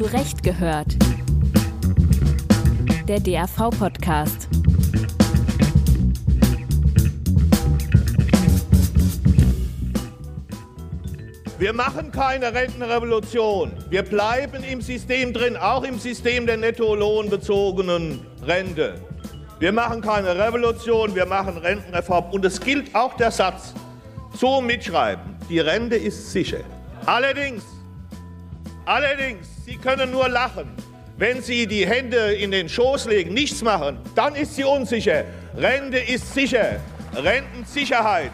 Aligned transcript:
Zu 0.00 0.06
Recht 0.06 0.42
gehört. 0.42 0.96
Der 3.06 3.20
DAV-Podcast. 3.20 4.48
Wir 11.58 11.74
machen 11.74 12.10
keine 12.10 12.54
Rentenrevolution. 12.54 13.72
Wir 13.90 14.02
bleiben 14.02 14.64
im 14.64 14.80
System 14.80 15.34
drin, 15.34 15.58
auch 15.58 15.82
im 15.82 15.98
System 15.98 16.46
der 16.46 16.56
nettolohnbezogenen 16.56 18.24
Rente. 18.42 18.94
Wir 19.58 19.72
machen 19.72 20.00
keine 20.00 20.34
Revolution, 20.34 21.14
wir 21.14 21.26
machen 21.26 21.58
Rentenreform. 21.58 22.30
Und 22.30 22.46
es 22.46 22.58
gilt 22.58 22.94
auch 22.94 23.18
der 23.18 23.30
Satz, 23.30 23.74
so 24.32 24.62
mitschreiben, 24.62 25.36
die 25.50 25.60
Rente 25.60 25.96
ist 25.96 26.32
sicher. 26.32 26.60
Allerdings, 27.04 27.64
allerdings, 28.86 29.59
Sie 29.70 29.76
können 29.76 30.10
nur 30.10 30.28
lachen. 30.28 30.66
Wenn 31.16 31.42
Sie 31.42 31.68
die 31.68 31.86
Hände 31.86 32.32
in 32.32 32.50
den 32.50 32.68
Schoß 32.68 33.04
legen, 33.04 33.32
nichts 33.32 33.62
machen, 33.62 34.00
dann 34.16 34.34
ist 34.34 34.56
sie 34.56 34.64
unsicher. 34.64 35.22
Rente 35.56 35.96
ist 35.96 36.34
sicher. 36.34 36.80
Rentensicherheit. 37.14 38.32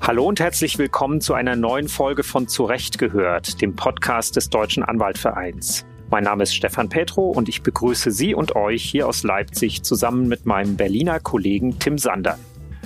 Hallo 0.00 0.24
und 0.24 0.38
herzlich 0.38 0.78
willkommen 0.78 1.20
zu 1.20 1.34
einer 1.34 1.56
neuen 1.56 1.88
Folge 1.88 2.22
von 2.22 2.46
Zurecht 2.46 2.98
gehört, 2.98 3.60
dem 3.60 3.74
Podcast 3.74 4.36
des 4.36 4.48
Deutschen 4.48 4.84
Anwaltvereins. 4.84 5.84
Mein 6.10 6.22
Name 6.22 6.44
ist 6.44 6.54
Stefan 6.54 6.88
Petro 6.88 7.28
und 7.30 7.48
ich 7.48 7.62
begrüße 7.62 8.12
Sie 8.12 8.36
und 8.36 8.54
euch 8.54 8.84
hier 8.84 9.08
aus 9.08 9.24
Leipzig 9.24 9.82
zusammen 9.82 10.28
mit 10.28 10.46
meinem 10.46 10.76
Berliner 10.76 11.18
Kollegen 11.18 11.76
Tim 11.80 11.98
Sander. 11.98 12.38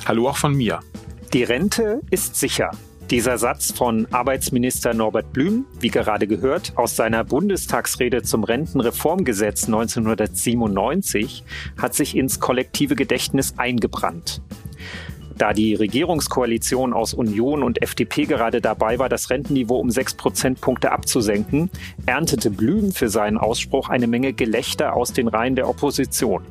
Hallo 0.06 0.30
auch 0.30 0.38
von 0.38 0.54
mir. 0.54 0.80
Die 1.34 1.42
Rente 1.42 2.00
ist 2.10 2.36
sicher. 2.36 2.70
Dieser 3.14 3.38
Satz 3.38 3.70
von 3.70 4.08
Arbeitsminister 4.10 4.92
Norbert 4.92 5.32
Blüm, 5.32 5.66
wie 5.78 5.86
gerade 5.86 6.26
gehört, 6.26 6.72
aus 6.74 6.96
seiner 6.96 7.22
Bundestagsrede 7.22 8.24
zum 8.24 8.42
Rentenreformgesetz 8.42 9.66
1997, 9.66 11.44
hat 11.80 11.94
sich 11.94 12.16
ins 12.16 12.40
kollektive 12.40 12.96
Gedächtnis 12.96 13.54
eingebrannt. 13.56 14.42
Da 15.38 15.52
die 15.52 15.76
Regierungskoalition 15.76 16.92
aus 16.92 17.14
Union 17.14 17.62
und 17.62 17.80
FDP 17.82 18.24
gerade 18.24 18.60
dabei 18.60 18.98
war, 18.98 19.08
das 19.08 19.30
Rentenniveau 19.30 19.78
um 19.78 19.92
sechs 19.92 20.14
Prozentpunkte 20.14 20.90
abzusenken, 20.90 21.70
erntete 22.06 22.50
Blüm 22.50 22.90
für 22.90 23.10
seinen 23.10 23.38
Ausspruch 23.38 23.90
eine 23.90 24.08
Menge 24.08 24.32
Gelächter 24.32 24.96
aus 24.96 25.12
den 25.12 25.28
Reihen 25.28 25.54
der 25.54 25.68
Opposition. 25.68 26.42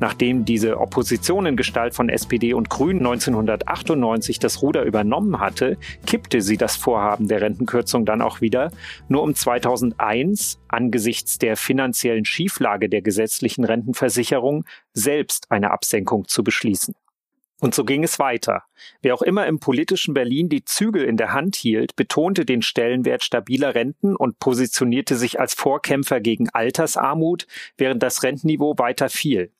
Nachdem 0.00 0.46
diese 0.46 0.80
Opposition 0.80 1.44
in 1.44 1.56
Gestalt 1.56 1.94
von 1.94 2.08
SPD 2.08 2.54
und 2.54 2.70
Grünen 2.70 3.00
1998 3.00 4.38
das 4.38 4.62
Ruder 4.62 4.84
übernommen 4.84 5.40
hatte, 5.40 5.76
kippte 6.06 6.40
sie 6.40 6.56
das 6.56 6.76
Vorhaben 6.76 7.28
der 7.28 7.42
Rentenkürzung 7.42 8.06
dann 8.06 8.22
auch 8.22 8.40
wieder, 8.40 8.72
nur 9.08 9.22
um 9.22 9.34
2001 9.34 10.58
angesichts 10.68 11.36
der 11.38 11.56
finanziellen 11.56 12.24
Schieflage 12.24 12.88
der 12.88 13.02
gesetzlichen 13.02 13.64
Rentenversicherung 13.64 14.64
selbst 14.94 15.50
eine 15.50 15.70
Absenkung 15.70 16.26
zu 16.26 16.42
beschließen. 16.42 16.94
Und 17.60 17.74
so 17.74 17.84
ging 17.84 18.02
es 18.02 18.18
weiter. 18.18 18.62
Wer 19.02 19.12
auch 19.14 19.20
immer 19.20 19.46
im 19.46 19.60
politischen 19.60 20.14
Berlin 20.14 20.48
die 20.48 20.64
Zügel 20.64 21.04
in 21.04 21.18
der 21.18 21.34
Hand 21.34 21.56
hielt, 21.56 21.94
betonte 21.94 22.46
den 22.46 22.62
Stellenwert 22.62 23.22
stabiler 23.22 23.74
Renten 23.74 24.16
und 24.16 24.38
positionierte 24.38 25.14
sich 25.14 25.38
als 25.38 25.52
Vorkämpfer 25.52 26.20
gegen 26.20 26.48
Altersarmut, 26.48 27.46
während 27.76 28.02
das 28.02 28.22
Rentenniveau 28.22 28.78
weiter 28.78 29.10
fiel. 29.10 29.50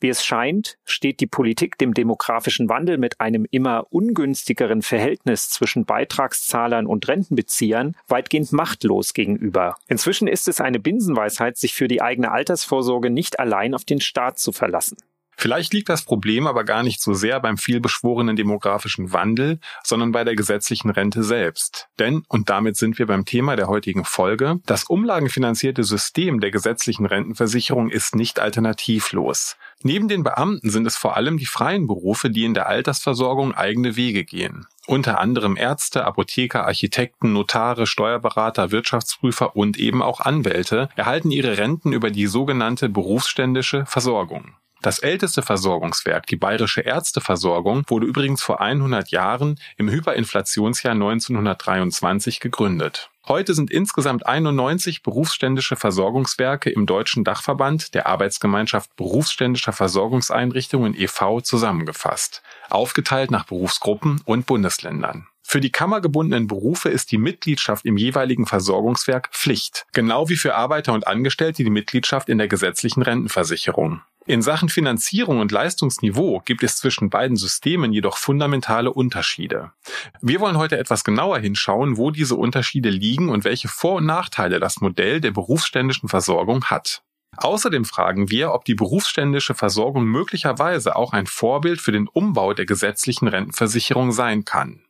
Wie 0.00 0.08
es 0.08 0.24
scheint, 0.24 0.78
steht 0.86 1.20
die 1.20 1.26
Politik 1.26 1.76
dem 1.76 1.92
demografischen 1.92 2.70
Wandel 2.70 2.96
mit 2.96 3.20
einem 3.20 3.46
immer 3.50 3.86
ungünstigeren 3.90 4.80
Verhältnis 4.80 5.50
zwischen 5.50 5.84
Beitragszahlern 5.84 6.86
und 6.86 7.06
Rentenbeziehern 7.06 7.94
weitgehend 8.08 8.52
machtlos 8.52 9.12
gegenüber. 9.12 9.76
Inzwischen 9.88 10.26
ist 10.26 10.48
es 10.48 10.60
eine 10.60 10.80
Binsenweisheit, 10.80 11.58
sich 11.58 11.74
für 11.74 11.86
die 11.86 12.00
eigene 12.00 12.30
Altersvorsorge 12.30 13.10
nicht 13.10 13.38
allein 13.38 13.74
auf 13.74 13.84
den 13.84 14.00
Staat 14.00 14.38
zu 14.38 14.52
verlassen. 14.52 14.96
Vielleicht 15.40 15.72
liegt 15.72 15.88
das 15.88 16.02
Problem 16.02 16.46
aber 16.46 16.64
gar 16.64 16.82
nicht 16.82 17.00
so 17.00 17.14
sehr 17.14 17.40
beim 17.40 17.56
vielbeschworenen 17.56 18.36
demografischen 18.36 19.14
Wandel, 19.14 19.58
sondern 19.82 20.12
bei 20.12 20.22
der 20.22 20.36
gesetzlichen 20.36 20.90
Rente 20.90 21.22
selbst. 21.22 21.88
Denn, 21.98 22.24
und 22.28 22.50
damit 22.50 22.76
sind 22.76 22.98
wir 22.98 23.06
beim 23.06 23.24
Thema 23.24 23.56
der 23.56 23.66
heutigen 23.66 24.04
Folge, 24.04 24.58
das 24.66 24.84
umlagenfinanzierte 24.84 25.82
System 25.82 26.40
der 26.40 26.50
gesetzlichen 26.50 27.06
Rentenversicherung 27.06 27.88
ist 27.88 28.14
nicht 28.14 28.38
alternativlos. 28.38 29.56
Neben 29.82 30.08
den 30.08 30.22
Beamten 30.22 30.68
sind 30.68 30.86
es 30.86 30.98
vor 30.98 31.16
allem 31.16 31.38
die 31.38 31.46
freien 31.46 31.86
Berufe, 31.86 32.28
die 32.28 32.44
in 32.44 32.52
der 32.52 32.66
Altersversorgung 32.66 33.54
eigene 33.54 33.96
Wege 33.96 34.24
gehen. 34.24 34.66
Unter 34.86 35.18
anderem 35.18 35.56
Ärzte, 35.56 36.04
Apotheker, 36.04 36.66
Architekten, 36.66 37.32
Notare, 37.32 37.86
Steuerberater, 37.86 38.72
Wirtschaftsprüfer 38.72 39.56
und 39.56 39.78
eben 39.78 40.02
auch 40.02 40.20
Anwälte 40.20 40.90
erhalten 40.96 41.30
ihre 41.30 41.56
Renten 41.56 41.92
über 41.92 42.10
die 42.10 42.26
sogenannte 42.26 42.90
berufsständische 42.90 43.86
Versorgung. 43.86 44.54
Das 44.82 44.98
älteste 44.98 45.42
Versorgungswerk, 45.42 46.26
die 46.26 46.36
Bayerische 46.36 46.80
Ärzteversorgung, 46.80 47.84
wurde 47.88 48.06
übrigens 48.06 48.42
vor 48.42 48.60
100 48.60 49.10
Jahren 49.10 49.58
im 49.76 49.90
Hyperinflationsjahr 49.90 50.94
1923 50.94 52.40
gegründet. 52.40 53.09
Heute 53.28 53.54
sind 53.54 53.70
insgesamt 53.70 54.26
91 54.26 55.02
berufsständische 55.02 55.76
Versorgungswerke 55.76 56.70
im 56.70 56.86
Deutschen 56.86 57.22
Dachverband 57.22 57.94
der 57.94 58.06
Arbeitsgemeinschaft 58.06 58.96
berufsständischer 58.96 59.72
Versorgungseinrichtungen 59.72 60.94
e.V. 60.96 61.40
zusammengefasst, 61.40 62.42
aufgeteilt 62.70 63.30
nach 63.30 63.44
Berufsgruppen 63.44 64.22
und 64.24 64.46
Bundesländern. 64.46 65.26
Für 65.50 65.60
die 65.60 65.72
kammergebundenen 65.72 66.46
Berufe 66.46 66.90
ist 66.90 67.10
die 67.10 67.18
Mitgliedschaft 67.18 67.84
im 67.84 67.96
jeweiligen 67.96 68.46
Versorgungswerk 68.46 69.30
Pflicht, 69.32 69.84
genau 69.92 70.28
wie 70.28 70.36
für 70.36 70.54
Arbeiter 70.54 70.92
und 70.92 71.08
Angestellte 71.08 71.64
die 71.64 71.70
Mitgliedschaft 71.70 72.28
in 72.28 72.38
der 72.38 72.46
gesetzlichen 72.46 73.02
Rentenversicherung. 73.02 74.00
In 74.26 74.42
Sachen 74.42 74.68
Finanzierung 74.68 75.40
und 75.40 75.50
Leistungsniveau 75.50 76.40
gibt 76.44 76.62
es 76.62 76.76
zwischen 76.76 77.10
beiden 77.10 77.36
Systemen 77.36 77.92
jedoch 77.92 78.16
fundamentale 78.16 78.92
Unterschiede. 78.92 79.72
Wir 80.20 80.38
wollen 80.38 80.56
heute 80.56 80.78
etwas 80.78 81.02
genauer 81.02 81.40
hinschauen, 81.40 81.96
wo 81.96 82.12
diese 82.12 82.36
Unterschiede 82.36 82.90
liegen 82.90 83.28
und 83.28 83.42
welche 83.42 83.66
Vor- 83.66 83.96
und 83.96 84.06
Nachteile 84.06 84.60
das 84.60 84.80
Modell 84.80 85.20
der 85.20 85.32
berufsständischen 85.32 86.08
Versorgung 86.08 86.66
hat. 86.66 87.02
Außerdem 87.38 87.84
fragen 87.84 88.30
wir, 88.30 88.52
ob 88.52 88.66
die 88.66 88.76
berufsständische 88.76 89.56
Versorgung 89.56 90.04
möglicherweise 90.04 90.94
auch 90.94 91.12
ein 91.12 91.26
Vorbild 91.26 91.80
für 91.80 91.90
den 91.90 92.06
Umbau 92.06 92.54
der 92.54 92.66
gesetzlichen 92.66 93.26
Rentenversicherung 93.26 94.12
sein 94.12 94.44
kann. 94.44 94.84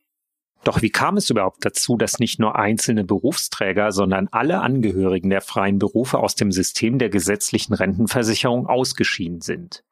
Doch 0.64 0.82
wie 0.82 0.90
kam 0.90 1.16
es 1.16 1.30
überhaupt 1.30 1.64
dazu, 1.64 1.96
dass 1.96 2.18
nicht 2.18 2.38
nur 2.38 2.56
einzelne 2.56 3.04
Berufsträger, 3.04 3.92
sondern 3.92 4.28
alle 4.30 4.60
Angehörigen 4.60 5.30
der 5.30 5.40
freien 5.40 5.78
Berufe 5.78 6.18
aus 6.18 6.34
dem 6.34 6.52
System 6.52 6.98
der 6.98 7.08
gesetzlichen 7.08 7.72
Rentenversicherung 7.72 8.66
ausgeschieden 8.66 9.40
sind? 9.40 9.84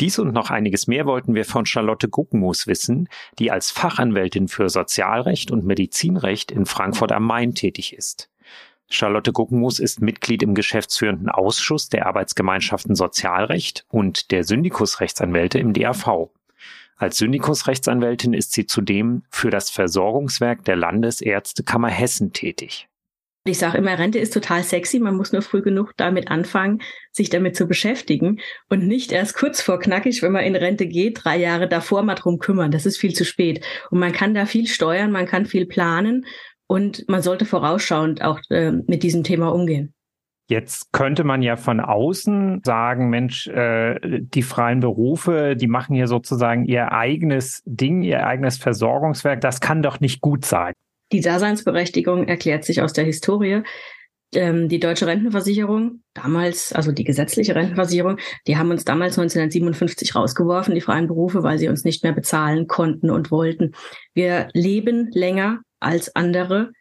Dies 0.00 0.18
und 0.18 0.32
noch 0.32 0.50
einiges 0.50 0.86
mehr 0.86 1.04
wollten 1.04 1.34
wir 1.34 1.44
von 1.44 1.66
Charlotte 1.66 2.08
Guckenmus 2.08 2.66
wissen, 2.66 3.08
die 3.38 3.50
als 3.50 3.70
Fachanwältin 3.70 4.48
für 4.48 4.70
Sozialrecht 4.70 5.50
und 5.50 5.64
Medizinrecht 5.64 6.50
in 6.50 6.64
Frankfurt 6.64 7.12
am 7.12 7.24
Main 7.24 7.54
tätig 7.54 7.92
ist. 7.92 8.30
Charlotte 8.88 9.32
Guckenmus 9.32 9.78
ist 9.78 10.00
Mitglied 10.00 10.42
im 10.42 10.54
geschäftsführenden 10.54 11.28
Ausschuss 11.28 11.90
der 11.90 12.06
Arbeitsgemeinschaften 12.06 12.96
Sozialrecht 12.96 13.84
und 13.88 14.32
der 14.32 14.42
Syndikusrechtsanwälte 14.42 15.58
im 15.58 15.74
DAV. 15.74 16.30
Als 17.00 17.16
Syndikusrechtsanwältin 17.16 18.34
ist 18.34 18.52
sie 18.52 18.66
zudem 18.66 19.22
für 19.30 19.48
das 19.48 19.70
Versorgungswerk 19.70 20.66
der 20.66 20.76
Landesärztekammer 20.76 21.88
Hessen 21.88 22.34
tätig. 22.34 22.88
Ich 23.46 23.56
sage 23.56 23.78
immer, 23.78 23.98
Rente 23.98 24.18
ist 24.18 24.34
total 24.34 24.62
sexy. 24.62 24.98
Man 24.98 25.16
muss 25.16 25.32
nur 25.32 25.40
früh 25.40 25.62
genug 25.62 25.94
damit 25.96 26.30
anfangen, 26.30 26.82
sich 27.10 27.30
damit 27.30 27.56
zu 27.56 27.66
beschäftigen 27.66 28.40
und 28.68 28.86
nicht 28.86 29.12
erst 29.12 29.34
kurz 29.34 29.62
vor 29.62 29.80
knackig, 29.80 30.20
wenn 30.20 30.32
man 30.32 30.44
in 30.44 30.54
Rente 30.54 30.86
geht, 30.86 31.24
drei 31.24 31.38
Jahre 31.38 31.68
davor 31.68 32.02
mal 32.02 32.16
drum 32.16 32.38
kümmern. 32.38 32.70
Das 32.70 32.84
ist 32.84 32.98
viel 32.98 33.14
zu 33.14 33.24
spät. 33.24 33.64
Und 33.90 33.98
man 33.98 34.12
kann 34.12 34.34
da 34.34 34.44
viel 34.44 34.66
steuern, 34.66 35.10
man 35.10 35.24
kann 35.24 35.46
viel 35.46 35.64
planen 35.64 36.26
und 36.66 37.08
man 37.08 37.22
sollte 37.22 37.46
vorausschauend 37.46 38.20
auch 38.20 38.40
äh, 38.50 38.72
mit 38.72 39.02
diesem 39.02 39.24
Thema 39.24 39.54
umgehen. 39.54 39.94
Jetzt 40.50 40.92
könnte 40.92 41.22
man 41.22 41.42
ja 41.42 41.54
von 41.54 41.78
außen 41.78 42.62
sagen, 42.64 43.08
Mensch, 43.08 43.46
äh, 43.46 44.00
die 44.02 44.42
freien 44.42 44.80
Berufe, 44.80 45.54
die 45.54 45.68
machen 45.68 45.94
hier 45.94 46.08
sozusagen 46.08 46.64
ihr 46.64 46.90
eigenes 46.90 47.62
Ding, 47.66 48.02
ihr 48.02 48.26
eigenes 48.26 48.58
Versorgungswerk. 48.58 49.40
Das 49.40 49.60
kann 49.60 49.80
doch 49.80 50.00
nicht 50.00 50.20
gut 50.20 50.44
sein. 50.44 50.72
Die 51.12 51.20
Daseinsberechtigung 51.20 52.26
erklärt 52.26 52.64
sich 52.64 52.82
aus 52.82 52.92
der 52.92 53.04
Historie. 53.04 53.62
Ähm, 54.34 54.68
die 54.68 54.80
deutsche 54.80 55.06
Rentenversicherung, 55.06 56.02
damals, 56.14 56.72
also 56.72 56.90
die 56.90 57.04
gesetzliche 57.04 57.54
Rentenversicherung, 57.54 58.18
die 58.48 58.56
haben 58.56 58.72
uns 58.72 58.84
damals 58.84 59.16
1957 59.20 60.16
rausgeworfen, 60.16 60.74
die 60.74 60.80
freien 60.80 61.06
Berufe, 61.06 61.44
weil 61.44 61.58
sie 61.58 61.68
uns 61.68 61.84
nicht 61.84 62.02
mehr 62.02 62.12
bezahlen 62.12 62.66
konnten 62.66 63.10
und 63.10 63.30
wollten. 63.30 63.70
Wir 64.14 64.48
leben 64.52 65.10
länger 65.12 65.60
als 65.78 66.16
andere 66.16 66.72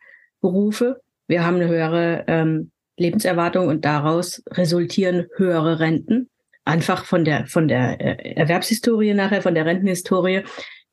Berufe. 0.42 1.02
Wir 1.28 1.46
haben 1.46 1.58
eine 1.58 1.68
höhere 1.68 2.24
ähm, 2.28 2.72
Lebenserwartung 3.00 3.68
und 3.68 3.86
daraus 3.86 4.44
resultieren 4.52 5.28
höhere 5.36 5.80
Renten. 5.80 6.30
Einfach 6.66 7.06
von 7.06 7.26
der, 7.26 7.48
von 7.48 7.68
der 7.68 8.00
äh, 8.00 8.34
Erwerbshistorie 8.36 9.14
nachher, 9.14 9.42
von 9.42 9.56
der 9.56 9.66
Rentenhistorie, 9.66 10.44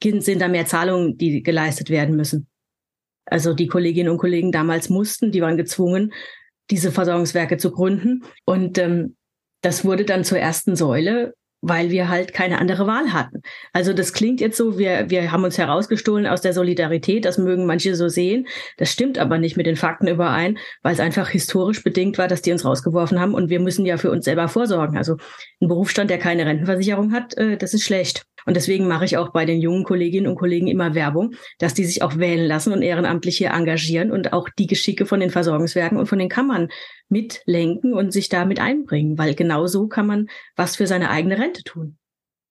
sind 0.03 0.41
da 0.41 0.49
mehr 0.49 0.67
Zahlungen, 0.67 1.19
die 1.19 1.43
geleistet 1.43 1.91
werden 1.91 2.17
müssen. 2.17 2.49
Also 3.25 3.55
die 3.55 3.67
Kolleginnen 3.67 4.11
und 4.11 4.19
Kollegen 4.19 4.53
damals 4.53 4.89
mussten, 4.89 5.33
die 5.33 5.43
waren 5.43 5.57
gezwungen, 5.57 6.13
diese 6.71 6.93
Versorgungswerke 6.93 7.57
zu 7.57 7.73
gründen. 7.73 8.23
Und 8.45 8.79
ähm, 8.79 9.17
das 9.63 9.85
wurde 9.85 10.05
dann 10.05 10.25
zur 10.25 10.39
ersten 10.39 10.77
Säule 10.77 11.35
weil 11.61 11.91
wir 11.91 12.09
halt 12.09 12.33
keine 12.33 12.59
andere 12.59 12.87
Wahl 12.87 13.13
hatten. 13.13 13.43
Also 13.73 13.93
das 13.93 14.13
klingt 14.13 14.41
jetzt 14.41 14.57
so, 14.57 14.79
wir, 14.79 15.11
wir 15.11 15.33
haben 15.33 15.45
uns 15.45 15.59
herausgestohlen 15.59 16.27
aus 16.27 16.41
der 16.41 16.53
Solidarität, 16.53 17.25
das 17.25 17.39
mögen 17.39 17.67
manche 17.67 17.95
so 17.97 18.09
sehen. 18.09 18.47
Das 18.77 18.93
stimmt 18.93 19.19
aber 19.19 19.39
nicht 19.39 19.57
mit 19.57 19.67
den 19.67 19.77
Fakten 19.77 20.09
überein, 20.09 20.59
weil 20.83 20.95
es 20.95 21.01
einfach 21.01 21.29
historisch 21.29 21.83
bedingt 21.83 22.19
war, 22.19 22.29
dass 22.29 22.43
die 22.43 22.53
uns 22.53 22.65
rausgeworfen 22.65 23.21
haben 23.21 23.35
und 23.35 23.51
wir 23.51 23.61
müssen 23.61 23.87
ja 23.87 23.97
für 23.97 24.11
uns 24.11 24.25
selber 24.25 24.49
vorsorgen. 24.49 24.97
Also 24.97 25.17
ein 25.61 25.69
Berufsstand, 25.69 26.11
der 26.11 26.19
keine 26.19 26.47
Rentenversicherung 26.47 27.13
hat, 27.13 27.37
äh, 27.37 27.57
das 27.57 27.75
ist 27.75 27.85
schlecht. 27.85 28.27
Und 28.47 28.55
deswegen 28.55 28.87
mache 28.87 29.05
ich 29.05 29.19
auch 29.19 29.31
bei 29.31 29.45
den 29.45 29.61
jungen 29.61 29.85
Kolleginnen 29.85 30.29
und 30.29 30.37
Kollegen 30.37 30.69
immer 30.69 30.95
Werbung, 30.95 31.35
dass 31.59 31.75
die 31.75 31.85
sich 31.85 32.03
auch 32.03 32.17
wählen 32.17 32.47
lassen 32.47 32.73
und 32.73 32.81
ehrenamtlich 32.81 33.37
hier 33.37 33.51
engagieren 33.51 34.11
und 34.11 34.33
auch 34.33 34.49
die 34.49 34.69
Geschicke 34.69 35.05
von 35.05 35.21
den 35.21 35.31
Versorgungswerken 35.31 35.99
und 35.99 36.07
von 36.07 36.19
den 36.19 36.29
Kammern 36.29 36.69
mitlenken 37.09 37.93
und 37.93 38.13
sich 38.13 38.29
damit 38.29 38.61
einbringen, 38.61 39.19
weil 39.19 39.35
genau 39.35 39.67
so 39.67 39.89
kann 39.89 40.07
man 40.07 40.29
was 40.55 40.77
für 40.77 40.87
seine 40.87 41.11
eigene 41.11 41.39
Rente 41.39 41.65
tun. 41.65 41.99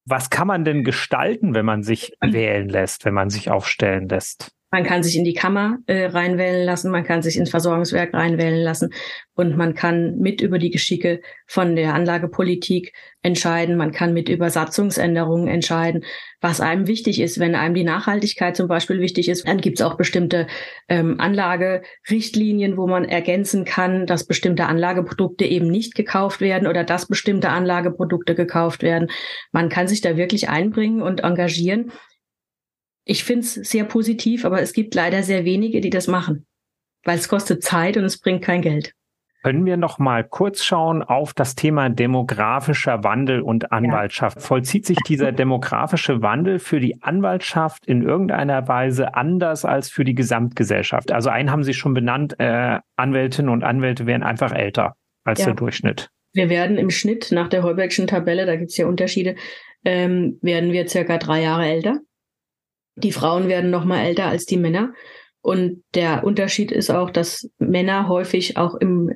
Was 0.08 0.30
kann 0.30 0.48
man 0.48 0.66
denn 0.66 0.84
gestalten, 0.84 1.56
wenn 1.56 1.66
man 1.66 1.82
sich 1.82 2.14
wählen 2.22 2.70
lässt, 2.70 3.06
wenn 3.06 3.16
man 3.16 3.32
sich 3.32 3.50
aufstellen 3.50 4.08
lässt? 4.08 4.52
Man 4.76 4.84
kann 4.84 5.04
sich 5.04 5.16
in 5.16 5.24
die 5.24 5.34
Kammer 5.34 5.78
äh, 5.86 6.08
reinwählen 6.08 6.66
lassen, 6.66 6.92
man 6.92 7.06
kann 7.06 7.22
sich 7.22 7.38
ins 7.38 7.50
Versorgungswerk 7.50 8.14
reinwählen 8.14 8.62
lassen 8.62 8.94
und 9.34 9.56
man 9.56 9.74
kann 9.74 10.18
mit 10.18 10.42
über 10.42 10.60
die 10.60 10.70
Geschicke 10.70 11.22
von 11.48 11.78
der 11.78 11.94
Anlagepolitik 11.94 12.92
entscheiden. 13.22 13.78
Man 13.78 13.94
kann 13.94 14.14
mit 14.14 14.28
über 14.28 14.50
Satzungsänderungen 14.50 15.48
entscheiden, 15.48 16.04
was 16.42 16.60
einem 16.60 16.88
wichtig 16.88 17.22
ist. 17.22 17.40
Wenn 17.40 17.56
einem 17.56 17.74
die 17.74 17.86
Nachhaltigkeit 17.86 18.58
zum 18.58 18.68
Beispiel 18.68 19.00
wichtig 19.00 19.30
ist, 19.30 19.48
dann 19.48 19.62
gibt 19.62 19.80
es 19.80 19.86
auch 19.86 19.96
bestimmte 19.96 20.46
ähm, 20.90 21.22
Anlagerichtlinien, 21.22 22.76
wo 22.76 22.86
man 22.86 23.06
ergänzen 23.06 23.64
kann, 23.64 24.06
dass 24.06 24.28
bestimmte 24.28 24.66
Anlageprodukte 24.66 25.46
eben 25.46 25.68
nicht 25.68 25.96
gekauft 25.96 26.42
werden 26.42 26.68
oder 26.68 26.84
dass 26.84 27.08
bestimmte 27.08 27.48
Anlageprodukte 27.48 28.36
gekauft 28.36 28.84
werden. 28.84 29.10
Man 29.54 29.70
kann 29.70 29.88
sich 29.88 30.02
da 30.02 30.18
wirklich 30.18 30.50
einbringen 30.50 31.02
und 31.02 31.22
engagieren 31.24 31.94
ich 33.06 33.24
finde 33.24 33.42
es 33.42 33.54
sehr 33.54 33.86
positiv, 33.86 34.46
aber 34.46 34.62
es 34.62 34.74
gibt 34.74 34.96
leider 34.96 35.24
sehr 35.24 35.46
wenige, 35.46 35.80
die 35.80 35.92
das 35.92 36.08
machen, 36.08 36.46
weil 37.04 37.18
es 37.18 37.30
kostet 37.30 37.64
Zeit 37.64 37.98
und 37.98 38.04
es 38.04 38.20
bringt 38.20 38.42
kein 38.44 38.62
Geld. 38.62 38.94
Können 39.44 39.68
wir 39.68 39.78
noch 39.78 40.00
mal 40.00 40.24
kurz 40.24 40.64
schauen 40.64 41.04
auf 41.04 41.36
das 41.36 41.54
Thema 41.54 41.90
demografischer 41.90 43.04
Wandel 43.04 43.42
und 43.42 43.72
Anwaltschaft? 43.72 44.38
Ja. 44.38 44.42
Vollzieht 44.42 44.88
sich 44.88 44.98
dieser 45.08 45.32
demografische 45.32 46.24
Wandel 46.24 46.58
für 46.58 46.80
die 46.80 47.04
Anwaltschaft 47.04 47.86
in 47.86 48.02
irgendeiner 48.02 48.68
Weise 48.68 49.14
anders 49.14 49.64
als 49.64 49.92
für 49.92 50.04
die 50.04 50.16
Gesamtgesellschaft? 50.16 51.12
Also 51.12 51.30
einen 51.30 51.52
haben 51.52 51.64
Sie 51.64 51.76
schon 51.76 51.94
benannt, 51.94 52.40
äh, 52.40 52.80
Anwältinnen 52.96 53.52
und 53.52 53.64
Anwälte 53.64 54.08
werden 54.08 54.24
einfach 54.24 54.52
älter 54.52 54.96
als 55.24 55.42
ja. 55.42 55.46
der 55.46 55.54
Durchschnitt. 55.54 56.10
Wir 56.34 56.50
werden 56.50 56.80
im 56.80 56.90
Schnitt 56.90 57.32
nach 57.32 57.48
der 57.48 57.62
Heubergschen 57.62 58.08
Tabelle, 58.08 58.48
da 58.48 58.56
gibt 58.56 58.72
es 58.72 58.78
ja 58.78 58.88
Unterschiede, 58.88 59.36
ähm, 59.86 60.40
werden 60.42 60.72
wir 60.72 60.88
circa 60.88 61.20
drei 61.20 61.44
Jahre 61.44 61.68
älter. 61.68 62.00
Die 62.96 63.12
Frauen 63.12 63.48
werden 63.48 63.70
noch 63.70 63.86
mal 63.86 64.04
älter 64.04 64.28
als 64.28 64.46
die 64.46 64.58
Männer. 64.58 64.94
Und 65.42 65.84
der 65.94 66.24
Unterschied 66.24 66.72
ist 66.72 66.90
auch, 66.90 67.12
dass 67.12 67.50
Männer 67.60 68.08
häufig 68.08 68.58
auch 68.58 68.76
im 68.76 69.12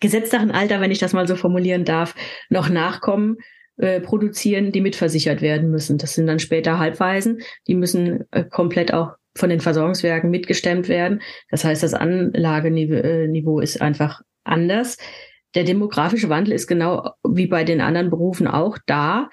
gesetzteren 0.00 0.50
Alter, 0.50 0.80
wenn 0.80 0.90
ich 0.90 0.98
das 0.98 1.12
mal 1.12 1.28
so 1.28 1.36
formulieren 1.36 1.84
darf, 1.84 2.14
noch 2.48 2.68
Nachkommen 2.68 3.36
äh, 3.76 4.00
produzieren, 4.00 4.72
die 4.72 4.80
mitversichert 4.80 5.42
werden 5.42 5.70
müssen. 5.70 5.96
Das 5.96 6.14
sind 6.14 6.26
dann 6.26 6.38
später 6.38 6.78
Halbwaisen. 6.78 7.40
Die 7.66 7.74
müssen 7.74 8.24
äh, 8.30 8.44
komplett 8.44 8.92
auch 8.92 9.12
von 9.36 9.48
den 9.48 9.60
Versorgungswerken 9.60 10.28
mitgestemmt 10.28 10.88
werden. 10.88 11.22
Das 11.50 11.64
heißt, 11.64 11.82
das 11.82 11.94
Anlageniveau 11.94 13.60
ist 13.60 13.80
einfach 13.80 14.22
anders. 14.44 14.98
Der 15.54 15.64
demografische 15.64 16.28
Wandel 16.28 16.54
ist 16.54 16.66
genau 16.66 17.10
wie 17.26 17.46
bei 17.46 17.64
den 17.64 17.80
anderen 17.80 18.10
Berufen 18.10 18.46
auch 18.46 18.76
da. 18.86 19.28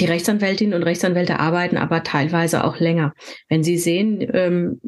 Die 0.00 0.06
Rechtsanwältinnen 0.06 0.74
und 0.74 0.82
Rechtsanwälte 0.82 1.38
arbeiten 1.38 1.76
aber 1.76 2.02
teilweise 2.02 2.64
auch 2.64 2.80
länger. 2.80 3.12
Wenn 3.48 3.62
Sie 3.62 3.76
sehen, 3.76 4.26
ähm, 4.32 4.80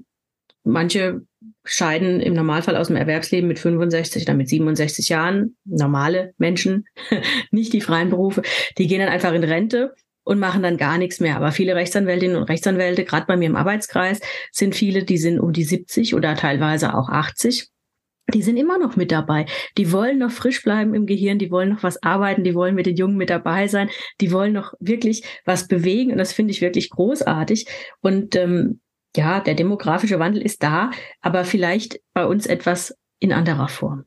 manche 0.64 1.20
scheiden 1.64 2.20
im 2.20 2.32
Normalfall 2.32 2.76
aus 2.76 2.86
dem 2.86 2.96
Erwerbsleben 2.96 3.46
mit 3.46 3.58
65 3.58 4.22
oder 4.22 4.34
mit 4.34 4.48
67 4.48 5.10
Jahren, 5.10 5.56
normale 5.64 6.32
Menschen, 6.38 6.86
nicht 7.50 7.74
die 7.74 7.82
freien 7.82 8.08
Berufe, 8.08 8.42
die 8.78 8.86
gehen 8.86 9.00
dann 9.00 9.10
einfach 9.10 9.34
in 9.34 9.44
Rente 9.44 9.94
und 10.24 10.38
machen 10.38 10.62
dann 10.62 10.78
gar 10.78 10.96
nichts 10.96 11.20
mehr. 11.20 11.36
Aber 11.36 11.52
viele 11.52 11.74
Rechtsanwältinnen 11.74 12.36
und 12.36 12.44
Rechtsanwälte, 12.44 13.04
gerade 13.04 13.26
bei 13.26 13.36
mir 13.36 13.46
im 13.46 13.56
Arbeitskreis, 13.56 14.20
sind 14.50 14.74
viele, 14.74 15.04
die 15.04 15.18
sind 15.18 15.40
um 15.40 15.52
die 15.52 15.64
70 15.64 16.14
oder 16.14 16.36
teilweise 16.36 16.94
auch 16.94 17.10
80 17.10 17.68
die 18.34 18.42
sind 18.42 18.56
immer 18.56 18.78
noch 18.78 18.96
mit 18.96 19.12
dabei. 19.12 19.46
Die 19.78 19.92
wollen 19.92 20.18
noch 20.18 20.30
frisch 20.30 20.62
bleiben 20.62 20.94
im 20.94 21.06
Gehirn, 21.06 21.38
die 21.38 21.50
wollen 21.50 21.70
noch 21.70 21.82
was 21.82 22.02
arbeiten, 22.02 22.44
die 22.44 22.54
wollen 22.54 22.74
mit 22.74 22.86
den 22.86 22.96
Jungen 22.96 23.16
mit 23.16 23.30
dabei 23.30 23.68
sein, 23.68 23.88
die 24.20 24.32
wollen 24.32 24.52
noch 24.52 24.74
wirklich 24.80 25.24
was 25.44 25.68
bewegen 25.68 26.12
und 26.12 26.18
das 26.18 26.32
finde 26.32 26.52
ich 26.52 26.60
wirklich 26.60 26.90
großartig. 26.90 27.66
Und 28.00 28.36
ähm, 28.36 28.80
ja, 29.16 29.40
der 29.40 29.54
demografische 29.54 30.18
Wandel 30.18 30.42
ist 30.42 30.62
da, 30.62 30.90
aber 31.20 31.44
vielleicht 31.44 32.00
bei 32.14 32.24
uns 32.24 32.46
etwas 32.46 32.96
in 33.18 33.32
anderer 33.32 33.68
Form. 33.68 34.04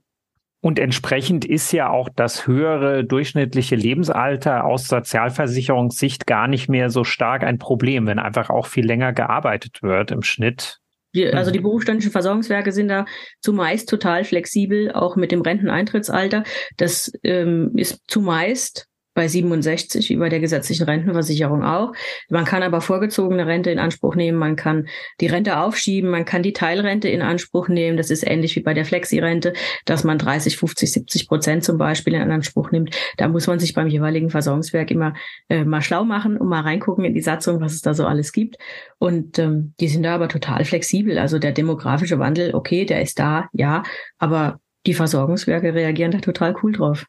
Und 0.62 0.80
entsprechend 0.80 1.46
ist 1.46 1.72
ja 1.74 1.92
auch 1.92 2.10
das 2.10 2.48
höhere 2.48 3.04
durchschnittliche 3.04 3.76
Lebensalter 3.76 4.64
aus 4.64 4.88
Sozialversicherungssicht 4.88 6.26
gar 6.26 6.48
nicht 6.48 6.70
mehr 6.70 6.90
so 6.90 7.04
stark 7.04 7.44
ein 7.44 7.60
Problem, 7.60 8.08
wenn 8.08 8.18
einfach 8.18 8.50
auch 8.50 8.66
viel 8.66 8.84
länger 8.84 9.14
gearbeitet 9.14 9.84
wird 9.84 10.10
im 10.10 10.24
Schnitt. 10.24 10.80
Die, 11.16 11.28
also 11.28 11.50
die 11.50 11.60
mhm. 11.60 11.64
berufsständischen 11.64 12.12
Versorgungswerke 12.12 12.72
sind 12.72 12.90
da 12.90 13.06
zumeist 13.42 13.90
total 13.90 14.24
flexibel, 14.24 14.92
auch 14.92 15.16
mit 15.16 15.32
dem 15.32 15.42
Renteneintrittsalter. 15.42 16.44
Das 16.78 17.12
ähm, 17.24 17.72
ist 17.76 18.02
zumeist 18.08 18.88
bei 19.16 19.28
67, 19.28 20.10
wie 20.10 20.18
bei 20.18 20.30
der 20.30 20.40
gesetzlichen 20.40 20.84
Rentenversicherung 20.84 21.64
auch. 21.64 21.94
Man 22.30 22.46
kann 22.46 22.62
aber 22.62 22.82
vorgezogene 22.82 23.48
Rente 23.48 23.72
in 23.72 23.80
Anspruch 23.80 24.16
nehmen, 24.16 24.38
man 24.38 24.56
kann 24.56 24.88
die 25.22 25.28
Rente 25.28 25.58
aufschieben, 25.58 26.12
man 26.12 26.26
kann 26.26 26.44
die 26.44 26.54
Teilrente 26.54 27.08
in 27.08 27.22
Anspruch 27.22 27.70
nehmen. 27.70 27.98
Das 27.98 28.12
ist 28.12 28.28
ähnlich 28.28 28.56
wie 28.56 28.60
bei 28.60 28.74
der 28.74 28.86
Flexi-Rente, 28.86 29.54
dass 29.86 30.04
man 30.04 30.20
30, 30.20 30.58
50, 30.58 30.92
70 30.92 31.28
Prozent 31.28 31.64
zum 31.64 31.78
Beispiel 31.78 32.14
in 32.14 32.30
Anspruch 32.30 32.72
nimmt. 32.72 32.96
Da 33.18 33.28
muss 33.30 33.48
man 33.48 33.58
sich 33.58 33.74
beim 33.74 33.88
jeweiligen 33.88 34.30
Versorgungswerk 34.30 34.92
immer 34.92 35.14
äh, 35.50 35.64
mal 35.64 35.82
schlau 35.82 36.04
machen 36.04 36.38
und 36.38 36.50
mal 36.50 36.62
reingucken 36.62 37.06
in 37.06 37.14
die 37.14 37.22
Satzung, 37.22 37.62
was 37.62 37.74
es 37.74 37.82
da 37.82 37.94
so 37.94 38.06
alles 38.06 38.34
gibt. 38.34 38.58
Und 39.00 39.40
ähm, 39.40 39.74
die 39.80 39.88
sind 39.88 40.04
da 40.04 40.14
aber 40.14 40.28
total 40.28 40.66
flexibel. 40.66 41.18
Also 41.18 41.40
der 41.40 41.54
demografische 41.54 42.20
Wandel, 42.20 42.54
okay, 42.54 42.86
der 42.86 43.02
ist 43.02 43.18
da, 43.18 43.48
ja, 43.54 43.84
aber 44.18 44.60
die 44.86 44.94
Versorgungswerke 44.94 45.74
reagieren 45.74 46.12
da 46.12 46.20
total 46.20 46.56
cool 46.62 46.74
drauf. 46.74 47.06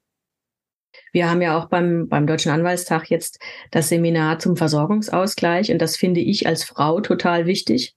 Wir 1.16 1.30
haben 1.30 1.40
ja 1.40 1.58
auch 1.58 1.70
beim, 1.70 2.08
beim 2.08 2.26
Deutschen 2.26 2.52
Anwaltstag 2.52 3.08
jetzt 3.08 3.38
das 3.70 3.88
Seminar 3.88 4.38
zum 4.38 4.54
Versorgungsausgleich 4.54 5.72
und 5.72 5.80
das 5.80 5.96
finde 5.96 6.20
ich 6.20 6.46
als 6.46 6.62
Frau 6.62 7.00
total 7.00 7.46
wichtig. 7.46 7.94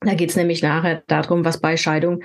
Da 0.00 0.12
geht 0.12 0.28
es 0.28 0.36
nämlich 0.36 0.62
nachher 0.62 1.02
darum, 1.06 1.46
was 1.46 1.62
bei 1.62 1.78
Scheidung 1.78 2.22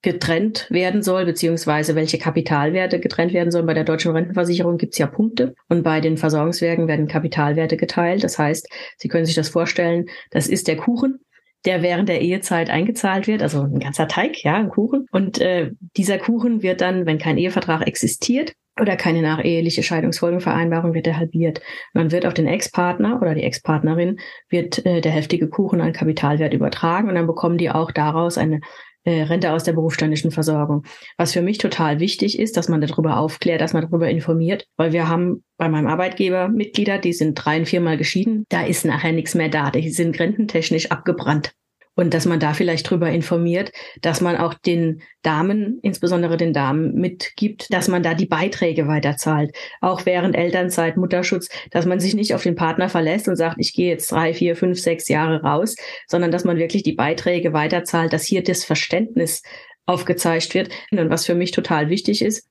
getrennt 0.00 0.66
werden 0.70 1.02
soll, 1.02 1.26
beziehungsweise 1.26 1.94
welche 1.94 2.16
Kapitalwerte 2.16 3.00
getrennt 3.00 3.34
werden 3.34 3.50
sollen. 3.50 3.66
Bei 3.66 3.74
der 3.74 3.84
deutschen 3.84 4.12
Rentenversicherung 4.12 4.78
gibt 4.78 4.94
es 4.94 4.98
ja 4.98 5.06
Punkte 5.06 5.54
und 5.68 5.82
bei 5.82 6.00
den 6.00 6.16
Versorgungswerken 6.16 6.88
werden 6.88 7.06
Kapitalwerte 7.06 7.76
geteilt. 7.76 8.24
Das 8.24 8.38
heißt, 8.38 8.66
Sie 8.96 9.08
können 9.08 9.26
sich 9.26 9.34
das 9.34 9.50
vorstellen, 9.50 10.06
das 10.30 10.46
ist 10.46 10.68
der 10.68 10.78
Kuchen, 10.78 11.20
der 11.64 11.82
während 11.82 12.08
der 12.08 12.20
Ehezeit 12.20 12.70
eingezahlt 12.70 13.26
wird, 13.26 13.42
also 13.42 13.62
ein 13.62 13.78
ganzer 13.78 14.08
Teig, 14.08 14.42
ja, 14.42 14.54
ein 14.54 14.70
Kuchen. 14.70 15.06
Und 15.10 15.40
äh, 15.40 15.72
dieser 15.96 16.18
Kuchen 16.18 16.62
wird 16.62 16.80
dann, 16.80 17.06
wenn 17.06 17.18
kein 17.18 17.38
Ehevertrag 17.38 17.86
existiert, 17.86 18.54
oder 18.80 18.96
keine 18.96 19.22
nacheheliche 19.22 19.82
Scheidungsfolgenvereinbarung 19.82 20.94
wird 20.94 21.06
er 21.06 21.18
halbiert. 21.18 21.60
Dann 21.92 22.12
wird 22.12 22.26
auf 22.26 22.34
den 22.34 22.46
Ex-Partner 22.46 23.20
oder 23.20 23.34
die 23.34 23.42
Ex-Partnerin 23.42 24.18
wird 24.48 24.84
äh, 24.86 25.00
der 25.00 25.12
heftige 25.12 25.48
Kuchen 25.48 25.80
an 25.80 25.92
Kapitalwert 25.92 26.54
übertragen 26.54 27.08
und 27.08 27.14
dann 27.14 27.26
bekommen 27.26 27.58
die 27.58 27.70
auch 27.70 27.90
daraus 27.90 28.38
eine 28.38 28.60
äh, 29.04 29.22
Rente 29.22 29.52
aus 29.52 29.64
der 29.64 29.72
berufsständischen 29.72 30.30
Versorgung. 30.30 30.84
Was 31.16 31.32
für 31.32 31.42
mich 31.42 31.58
total 31.58 32.00
wichtig 32.00 32.38
ist, 32.38 32.56
dass 32.56 32.68
man 32.68 32.80
darüber 32.80 33.18
aufklärt, 33.18 33.60
dass 33.60 33.72
man 33.72 33.82
darüber 33.82 34.08
informiert, 34.08 34.66
weil 34.76 34.92
wir 34.92 35.08
haben 35.08 35.44
bei 35.56 35.68
meinem 35.68 35.86
Arbeitgeber 35.86 36.48
Mitglieder, 36.48 36.98
die 36.98 37.12
sind 37.12 37.34
drei 37.34 37.58
und 37.58 37.66
viermal 37.66 37.96
geschieden, 37.96 38.44
da 38.48 38.64
ist 38.64 38.84
nachher 38.84 39.12
nichts 39.12 39.34
mehr 39.34 39.48
da, 39.48 39.70
die 39.70 39.90
sind 39.90 40.18
rententechnisch 40.18 40.90
abgebrannt 40.90 41.52
und 42.00 42.14
dass 42.14 42.24
man 42.24 42.40
da 42.40 42.54
vielleicht 42.54 42.88
drüber 42.88 43.10
informiert, 43.10 43.72
dass 44.00 44.22
man 44.22 44.36
auch 44.36 44.54
den 44.54 45.02
Damen, 45.22 45.78
insbesondere 45.82 46.38
den 46.38 46.54
Damen, 46.54 46.94
mitgibt, 46.94 47.70
dass 47.72 47.88
man 47.88 48.02
da 48.02 48.14
die 48.14 48.26
Beiträge 48.26 48.88
weiterzahlt, 48.88 49.54
auch 49.82 50.06
während 50.06 50.34
Elternzeit, 50.34 50.96
Mutterschutz, 50.96 51.50
dass 51.70 51.84
man 51.84 52.00
sich 52.00 52.14
nicht 52.14 52.34
auf 52.34 52.42
den 52.42 52.54
Partner 52.54 52.88
verlässt 52.88 53.28
und 53.28 53.36
sagt, 53.36 53.56
ich 53.58 53.74
gehe 53.74 53.90
jetzt 53.90 54.10
drei, 54.10 54.32
vier, 54.32 54.56
fünf, 54.56 54.80
sechs 54.80 55.08
Jahre 55.08 55.42
raus, 55.42 55.76
sondern 56.06 56.30
dass 56.30 56.44
man 56.44 56.56
wirklich 56.56 56.82
die 56.82 56.94
Beiträge 56.94 57.52
weiterzahlt, 57.52 58.14
dass 58.14 58.24
hier 58.24 58.42
das 58.42 58.64
Verständnis 58.64 59.42
aufgezeigt 59.84 60.54
wird. 60.54 60.70
Und 60.90 61.10
was 61.10 61.26
für 61.26 61.34
mich 61.34 61.50
total 61.50 61.90
wichtig 61.90 62.22
ist, 62.22 62.48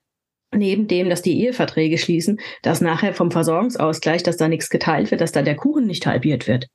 neben 0.54 0.88
dem, 0.88 1.10
dass 1.10 1.24
die 1.24 1.42
Eheverträge 1.42 1.98
schließen, 1.98 2.40
dass 2.62 2.82
nachher 2.82 3.16
vom 3.16 3.32
Versorgungsausgleich, 3.32 4.22
dass 4.22 4.38
da 4.38 4.48
nichts 4.48 4.70
geteilt 4.70 5.10
wird, 5.10 5.22
dass 5.22 5.32
da 5.32 5.42
der 5.42 5.56
Kuchen 5.56 5.88
nicht 5.88 6.06
halbiert 6.06 6.48
wird. 6.48 6.68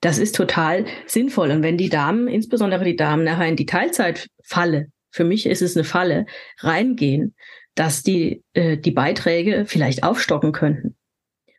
Das 0.00 0.18
ist 0.18 0.36
total 0.36 0.86
sinnvoll. 1.06 1.50
Und 1.50 1.62
wenn 1.62 1.76
die 1.76 1.88
Damen, 1.88 2.28
insbesondere 2.28 2.84
die 2.84 2.96
Damen, 2.96 3.24
nachher 3.24 3.48
in 3.48 3.56
die 3.56 3.66
Teilzeitfalle, 3.66 4.86
für 5.10 5.24
mich 5.24 5.46
ist 5.46 5.62
es 5.62 5.76
eine 5.76 5.84
Falle, 5.84 6.26
reingehen, 6.58 7.34
dass 7.74 8.02
die 8.02 8.42
äh, 8.54 8.76
die 8.76 8.90
Beiträge 8.90 9.64
vielleicht 9.66 10.02
aufstocken 10.02 10.52
könnten. 10.52 10.96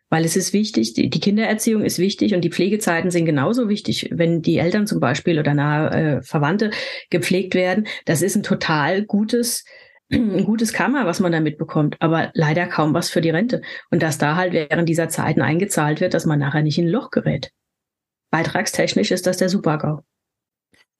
Weil 0.09 0.25
es 0.25 0.35
ist 0.35 0.53
wichtig, 0.53 0.93
die, 0.93 1.09
die 1.09 1.19
Kindererziehung 1.19 1.83
ist 1.83 1.99
wichtig 1.99 2.33
und 2.33 2.41
die 2.41 2.49
Pflegezeiten 2.49 3.11
sind 3.11 3.25
genauso 3.25 3.69
wichtig. 3.69 4.09
Wenn 4.11 4.41
die 4.41 4.57
Eltern 4.57 4.87
zum 4.87 4.99
Beispiel 4.99 5.39
oder 5.39 5.53
nahe 5.53 5.89
äh, 5.91 6.21
Verwandte 6.23 6.71
gepflegt 7.09 7.53
werden, 7.53 7.87
das 8.05 8.21
ist 8.21 8.35
ein 8.35 8.43
total 8.43 9.03
gutes 9.03 9.65
ein 10.11 10.45
gutes 10.45 10.73
Kammer, 10.73 11.05
was 11.05 11.19
man 11.19 11.31
da 11.31 11.39
mitbekommt, 11.39 11.95
aber 11.99 12.31
leider 12.33 12.65
kaum 12.65 12.95
was 12.95 13.11
für 13.11 13.21
die 13.21 13.29
Rente. 13.29 13.61
Und 13.91 14.01
dass 14.01 14.17
da 14.17 14.35
halt 14.35 14.53
während 14.53 14.89
dieser 14.89 15.09
Zeiten 15.09 15.41
eingezahlt 15.41 16.01
wird, 16.01 16.15
dass 16.15 16.25
man 16.25 16.39
nachher 16.39 16.63
nicht 16.63 16.79
in 16.79 16.87
ein 16.87 16.91
Loch 16.91 17.11
gerät. 17.11 17.51
Beitragstechnisch 18.31 19.11
ist 19.11 19.27
das 19.27 19.37
der 19.37 19.49
Supergau. 19.49 20.03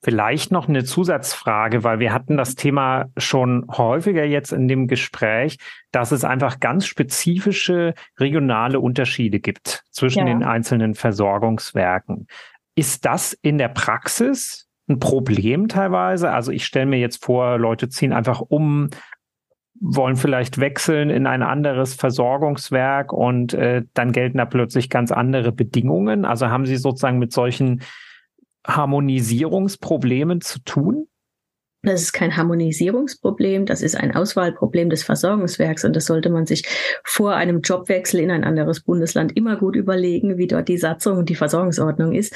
Vielleicht 0.02 0.52
noch 0.52 0.70
eine 0.70 0.86
Zusatzfrage, 0.86 1.84
weil 1.84 2.00
wir 2.00 2.14
hatten 2.14 2.38
das 2.38 2.56
Thema 2.56 3.08
schon 3.18 3.66
häufiger 3.70 4.24
jetzt 4.24 4.54
in 4.54 4.70
dem 4.70 4.88
Gespräch, 4.88 5.58
dass 5.92 6.14
es 6.14 6.24
einfach 6.24 6.62
ganz 6.62 6.86
spezifische 6.86 7.94
regionale 8.18 8.80
Unterschiede 8.80 9.42
gibt 9.42 9.84
zwischen 9.92 10.20
ja. 10.20 10.26
den 10.26 10.44
einzelnen 10.44 10.96
Versorgungswerken. 10.96 12.28
Ist 12.76 13.04
das 13.04 13.34
in 13.42 13.58
der 13.58 13.68
Praxis 13.68 14.70
ein 14.88 15.00
Problem 15.00 15.68
teilweise? 15.68 16.32
Also 16.32 16.54
ich 16.54 16.66
stelle 16.66 16.86
mir 16.86 17.00
jetzt 17.00 17.26
vor, 17.26 17.58
Leute 17.58 17.90
ziehen 17.90 18.14
einfach 18.14 18.40
um, 18.40 18.90
wollen 19.82 20.16
vielleicht 20.16 20.60
wechseln 20.60 21.10
in 21.10 21.26
ein 21.26 21.42
anderes 21.42 21.94
Versorgungswerk 21.94 23.14
und 23.14 23.54
äh, 23.54 23.84
dann 23.94 24.12
gelten 24.12 24.38
da 24.38 24.46
plötzlich 24.46 24.90
ganz 24.90 25.12
andere 25.12 25.52
Bedingungen. 25.52 26.26
Also 26.26 26.50
haben 26.50 26.66
Sie 26.66 26.78
sozusagen 26.78 27.20
mit 27.20 27.32
solchen 27.32 27.82
Harmonisierungsproblemen 28.68 30.42
zu 30.42 30.60
tun? 30.64 31.08
Das 31.82 32.02
ist 32.02 32.12
kein 32.12 32.36
Harmonisierungsproblem, 32.36 33.66
das 33.66 33.82
ist 33.82 33.96
ein 33.96 34.14
Auswahlproblem 34.14 34.90
des 34.90 35.04
Versorgungswerks 35.04 35.86
und 35.86 35.96
das 35.96 36.08
sollte 36.08 36.30
man 36.30 36.46
sich 36.46 36.68
vor 37.06 37.36
einem 37.36 37.62
Jobwechsel 37.62 38.20
in 38.20 38.32
ein 38.32 38.44
anderes 38.44 38.82
Bundesland 38.82 39.38
immer 39.38 39.56
gut 39.56 39.78
überlegen, 39.78 40.38
wie 40.38 40.48
dort 40.48 40.68
die 40.68 40.78
Satzung 40.78 41.18
und 41.20 41.30
die 41.30 41.36
Versorgungsordnung 41.36 42.12
ist. 42.14 42.36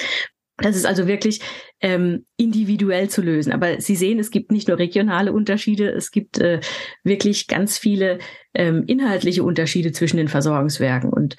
Das 0.58 0.76
ist 0.76 0.86
also 0.86 1.08
wirklich 1.08 1.42
ähm, 1.82 2.26
individuell 2.38 3.10
zu 3.10 3.22
lösen. 3.22 3.52
Aber 3.52 3.82
Sie 3.82 3.96
sehen, 3.96 4.20
es 4.20 4.30
gibt 4.30 4.52
nicht 4.52 4.68
nur 4.68 4.78
regionale 4.78 5.34
Unterschiede, 5.34 5.90
es 5.90 6.12
gibt 6.12 6.38
äh, 6.38 6.60
wirklich 7.04 7.48
ganz 7.48 7.78
viele 7.78 8.20
ähm, 8.54 8.84
inhaltliche 8.86 9.44
Unterschiede 9.44 9.92
zwischen 9.92 10.18
den 10.18 10.28
Versorgungswerken. 10.28 11.12
Und 11.12 11.38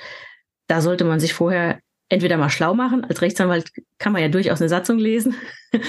da 0.67 0.81
sollte 0.81 1.05
man 1.05 1.21
sich 1.21 1.33
vorher 1.33 1.79
entweder 2.09 2.37
mal 2.37 2.51
schlau 2.51 2.75
machen. 2.75 3.05
Als 3.05 3.23
Rechtsanwalt 3.23 3.71
kann 3.99 4.13
man 4.13 4.23
ja 4.23 4.29
durchaus 4.29 4.61
eine 4.61 4.69
Satzung 4.69 4.99
lesen. 4.99 5.35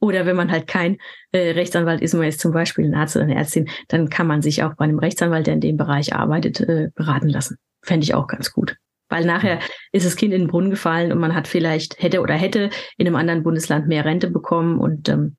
oder 0.00 0.26
wenn 0.26 0.36
man 0.36 0.50
halt 0.50 0.66
kein 0.66 0.98
äh, 1.32 1.50
Rechtsanwalt 1.50 2.00
ist, 2.00 2.14
man 2.14 2.28
ist 2.28 2.40
zum 2.40 2.52
Beispiel 2.52 2.84
ein 2.84 2.94
Arzt 2.94 3.16
oder 3.16 3.24
eine 3.24 3.34
Ärztin, 3.34 3.68
dann 3.88 4.08
kann 4.08 4.26
man 4.26 4.40
sich 4.40 4.62
auch 4.62 4.74
bei 4.74 4.84
einem 4.84 4.98
Rechtsanwalt, 4.98 5.46
der 5.46 5.54
in 5.54 5.60
dem 5.60 5.76
Bereich 5.76 6.14
arbeitet, 6.14 6.60
äh, 6.60 6.90
beraten 6.94 7.28
lassen. 7.28 7.58
Fände 7.82 8.04
ich 8.04 8.14
auch 8.14 8.28
ganz 8.28 8.52
gut. 8.52 8.76
Weil 9.08 9.24
nachher 9.24 9.60
ist 9.92 10.06
das 10.06 10.16
Kind 10.16 10.34
in 10.34 10.42
den 10.42 10.48
Brunnen 10.48 10.70
gefallen 10.70 11.12
und 11.12 11.18
man 11.18 11.34
hat 11.34 11.48
vielleicht, 11.48 12.00
hätte 12.02 12.20
oder 12.20 12.34
hätte 12.34 12.70
in 12.96 13.06
einem 13.06 13.16
anderen 13.16 13.42
Bundesland 13.42 13.88
mehr 13.88 14.04
Rente 14.04 14.30
bekommen 14.30 14.78
und 14.78 15.08
ähm, 15.08 15.36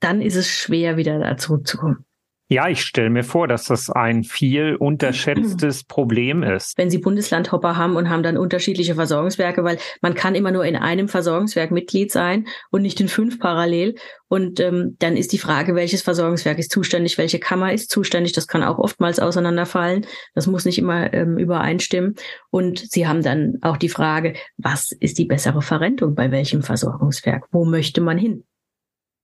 dann 0.00 0.22
ist 0.22 0.36
es 0.36 0.48
schwer, 0.48 0.96
wieder 0.96 1.18
da 1.18 1.36
zurückzukommen. 1.36 2.04
Ja, 2.52 2.68
ich 2.68 2.82
stelle 2.82 3.10
mir 3.10 3.22
vor, 3.22 3.46
dass 3.46 3.66
das 3.66 3.90
ein 3.90 4.24
viel 4.24 4.74
unterschätztes 4.74 5.84
Problem 5.86 6.42
ist. 6.42 6.76
Wenn 6.76 6.90
Sie 6.90 6.98
Bundeslandhopper 6.98 7.76
haben 7.76 7.94
und 7.94 8.10
haben 8.10 8.24
dann 8.24 8.36
unterschiedliche 8.36 8.96
Versorgungswerke, 8.96 9.62
weil 9.62 9.78
man 10.00 10.14
kann 10.14 10.34
immer 10.34 10.50
nur 10.50 10.64
in 10.64 10.74
einem 10.74 11.06
Versorgungswerk 11.06 11.70
Mitglied 11.70 12.10
sein 12.10 12.48
und 12.72 12.82
nicht 12.82 13.00
in 13.00 13.06
fünf 13.06 13.38
parallel. 13.38 13.94
Und 14.26 14.58
ähm, 14.58 14.96
dann 14.98 15.16
ist 15.16 15.30
die 15.30 15.38
Frage, 15.38 15.76
welches 15.76 16.02
Versorgungswerk 16.02 16.58
ist 16.58 16.72
zuständig, 16.72 17.18
welche 17.18 17.38
Kammer 17.38 17.72
ist 17.72 17.88
zuständig. 17.88 18.32
Das 18.32 18.48
kann 18.48 18.64
auch 18.64 18.78
oftmals 18.78 19.20
auseinanderfallen. 19.20 20.04
Das 20.34 20.48
muss 20.48 20.64
nicht 20.64 20.78
immer 20.78 21.14
ähm, 21.14 21.38
übereinstimmen. 21.38 22.16
Und 22.50 22.80
Sie 22.80 23.06
haben 23.06 23.22
dann 23.22 23.58
auch 23.62 23.76
die 23.76 23.88
Frage, 23.88 24.34
was 24.56 24.90
ist 24.90 25.18
die 25.18 25.26
bessere 25.26 25.62
Verrentung 25.62 26.16
bei 26.16 26.32
welchem 26.32 26.64
Versorgungswerk? 26.64 27.46
Wo 27.52 27.64
möchte 27.64 28.00
man 28.00 28.18
hin? 28.18 28.42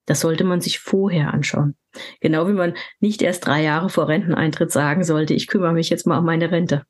Das 0.07 0.21
sollte 0.21 0.45
man 0.45 0.61
sich 0.61 0.79
vorher 0.79 1.35
anschauen. 1.35 1.77
Genau 2.21 2.49
wie 2.49 2.53
man 2.53 2.75
nicht 3.01 3.23
erst 3.23 3.47
drei 3.47 3.63
Jahre 3.63 3.89
vor 3.89 4.09
Renteneintritt 4.09 4.73
sagen 4.73 5.05
sollte, 5.05 5.35
ich 5.35 5.49
kümmere 5.49 5.73
mich 5.73 5.91
jetzt 5.91 6.07
mal 6.07 6.19
um 6.19 6.25
meine 6.25 6.51
Rente. 6.51 6.85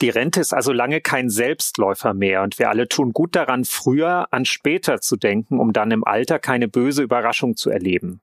Die 0.00 0.10
Rente 0.10 0.40
ist 0.40 0.52
also 0.52 0.72
lange 0.72 1.00
kein 1.00 1.30
Selbstläufer 1.30 2.14
mehr 2.14 2.42
und 2.42 2.58
wir 2.58 2.68
alle 2.68 2.88
tun 2.88 3.12
gut 3.12 3.36
daran, 3.36 3.64
früher 3.64 4.26
an 4.32 4.44
später 4.44 5.00
zu 5.00 5.16
denken, 5.16 5.60
um 5.60 5.72
dann 5.72 5.92
im 5.92 6.04
Alter 6.04 6.40
keine 6.40 6.66
böse 6.66 7.02
Überraschung 7.02 7.56
zu 7.56 7.70
erleben. 7.70 8.20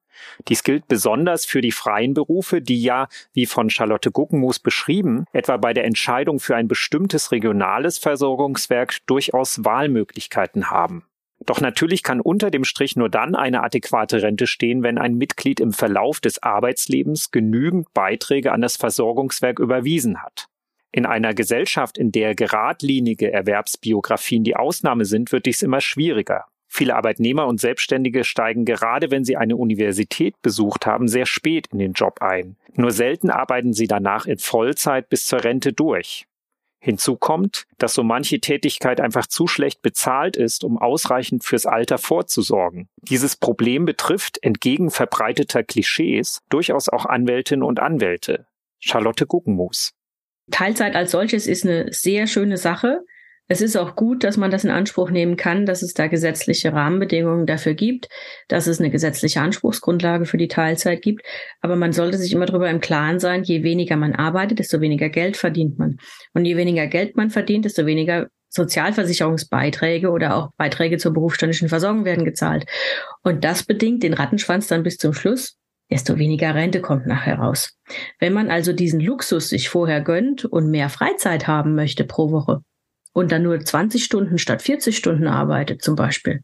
Dies 0.50 0.64
gilt 0.64 0.88
besonders 0.90 1.46
für 1.46 1.62
die 1.62 1.72
freien 1.72 2.14
Berufe, 2.14 2.62
die 2.62 2.82
ja, 2.82 3.08
wie 3.34 3.46
von 3.46 3.70
Charlotte 3.70 4.12
Guckenmus 4.12 4.60
beschrieben, 4.60 5.26
etwa 5.32 5.56
bei 5.58 5.74
der 5.74 5.86
Entscheidung 5.86 6.42
für 6.42 6.58
ein 6.58 6.68
bestimmtes 6.68 7.32
regionales 7.32 7.98
Versorgungswerk 7.98 8.98
durchaus 9.08 9.64
Wahlmöglichkeiten 9.64 10.70
haben. 10.70 11.06
Doch 11.46 11.60
natürlich 11.60 12.04
kann 12.04 12.22
unter 12.22 12.52
dem 12.52 12.64
Strich 12.64 12.96
nur 12.96 13.10
dann 13.10 13.36
eine 13.36 13.64
adäquate 13.64 14.22
Rente 14.22 14.48
stehen, 14.48 14.84
wenn 14.84 14.98
ein 14.98 15.16
Mitglied 15.16 15.60
im 15.60 15.74
Verlauf 15.74 16.20
des 16.20 16.44
Arbeitslebens 16.44 17.32
genügend 17.32 17.94
Beiträge 17.94 18.52
an 18.52 18.62
das 18.62 18.78
Versorgungswerk 18.78 19.60
überwiesen 19.60 20.22
hat. 20.22 20.48
In 20.92 21.06
einer 21.06 21.34
Gesellschaft, 21.34 21.98
in 21.98 22.12
der 22.12 22.36
geradlinige 22.36 23.32
Erwerbsbiografien 23.32 24.44
die 24.44 24.56
Ausnahme 24.56 25.06
sind, 25.06 25.32
wird 25.32 25.46
dies 25.46 25.62
immer 25.62 25.82
schwieriger. 25.82 26.46
Viele 26.68 26.96
Arbeitnehmer 26.96 27.48
und 27.48 27.60
Selbstständige 27.60 28.24
steigen 28.24 28.64
gerade, 28.64 29.12
wenn 29.12 29.26
sie 29.26 29.36
eine 29.36 29.58
Universität 29.58 30.42
besucht 30.42 30.86
haben, 30.86 31.08
sehr 31.08 31.26
spät 31.26 31.68
in 31.72 31.80
den 31.80 31.94
Job 31.94 32.22
ein. 32.22 32.56
Nur 32.76 32.92
selten 32.92 33.30
arbeiten 33.30 33.74
sie 33.74 33.88
danach 33.88 34.26
in 34.26 34.38
Vollzeit 34.38 35.10
bis 35.10 35.26
zur 35.26 35.44
Rente 35.44 35.74
durch. 35.74 36.28
Hinzu 36.84 37.16
kommt, 37.16 37.66
dass 37.78 37.94
so 37.94 38.02
manche 38.02 38.40
Tätigkeit 38.40 39.00
einfach 39.00 39.28
zu 39.28 39.46
schlecht 39.46 39.84
bezahlt 39.84 40.36
ist, 40.36 40.64
um 40.64 40.80
ausreichend 40.80 41.44
fürs 41.44 41.68
Alter 41.68 42.00
vorzusorgen. 42.00 42.90
Dieses 43.04 43.36
Problem 43.36 43.86
betrifft, 43.86 44.40
entgegen 44.42 44.90
verbreiteter 44.90 45.64
Klischees, 45.64 46.42
durchaus 46.50 46.90
auch 46.90 47.06
Anwältinnen 47.06 47.64
und 47.64 47.80
Anwälte. 47.80 48.48
Charlotte 48.80 49.28
Guggenmus. 49.28 49.94
Teilzeit 50.50 50.96
als 50.96 51.12
solches 51.12 51.46
ist 51.46 51.66
eine 51.66 51.94
sehr 51.94 52.26
schöne 52.26 52.58
Sache. 52.58 53.06
Es 53.52 53.60
ist 53.60 53.76
auch 53.76 53.98
gut, 53.98 54.24
dass 54.24 54.38
man 54.38 54.50
das 54.50 54.64
in 54.64 54.70
Anspruch 54.70 55.10
nehmen 55.10 55.36
kann, 55.36 55.66
dass 55.66 55.82
es 55.82 55.94
da 55.94 56.08
gesetzliche 56.08 56.72
Rahmenbedingungen 56.72 57.46
dafür 57.46 57.74
gibt, 57.74 58.08
dass 58.48 58.66
es 58.66 58.80
eine 58.80 58.90
gesetzliche 58.90 59.42
Anspruchsgrundlage 59.42 60.24
für 60.24 60.38
die 60.38 60.48
Teilzeit 60.48 61.02
gibt. 61.02 61.26
Aber 61.60 61.76
man 61.76 61.92
sollte 61.92 62.18
sich 62.18 62.32
immer 62.32 62.46
darüber 62.46 62.70
im 62.70 62.80
Klaren 62.80 63.20
sein, 63.20 63.44
je 63.44 63.62
weniger 63.64 63.98
man 63.98 64.16
arbeitet, 64.16 64.60
desto 64.60 64.80
weniger 64.80 65.10
Geld 65.10 65.36
verdient 65.36 65.78
man. 65.78 65.98
Und 66.34 66.46
je 66.46 66.56
weniger 66.56 66.88
Geld 66.88 67.18
man 67.18 67.30
verdient, 67.30 67.66
desto 67.66 67.86
weniger 67.86 68.28
Sozialversicherungsbeiträge 68.48 70.12
oder 70.12 70.38
auch 70.38 70.52
Beiträge 70.56 70.98
zur 70.98 71.12
berufsständischen 71.12 71.68
Versorgung 71.68 72.06
werden 72.06 72.24
gezahlt. 72.24 72.66
Und 73.22 73.44
das 73.44 73.64
bedingt 73.64 74.02
den 74.04 74.14
Rattenschwanz 74.14 74.70
dann 74.70 74.84
bis 74.84 74.96
zum 74.96 75.12
Schluss, 75.12 75.58
desto 75.92 76.18
weniger 76.18 76.56
Rente 76.56 76.80
kommt 76.80 77.06
nachher 77.06 77.40
raus. 77.40 77.78
Wenn 78.18 78.32
man 78.32 78.50
also 78.50 78.72
diesen 78.72 79.02
Luxus 79.02 79.50
sich 79.50 79.68
vorher 79.68 80.00
gönnt 80.00 80.46
und 80.46 80.72
mehr 80.72 80.88
Freizeit 80.88 81.48
haben 81.48 81.76
möchte 81.76 82.06
pro 82.06 82.32
Woche, 82.32 82.62
und 83.14 83.32
dann 83.32 83.44
nur 83.44 83.60
20 83.60 84.04
Stunden 84.04 84.38
statt 84.38 84.62
40 84.62 84.96
Stunden 84.96 85.28
arbeitet 85.28 85.82
zum 85.82 85.96
Beispiel, 85.96 86.44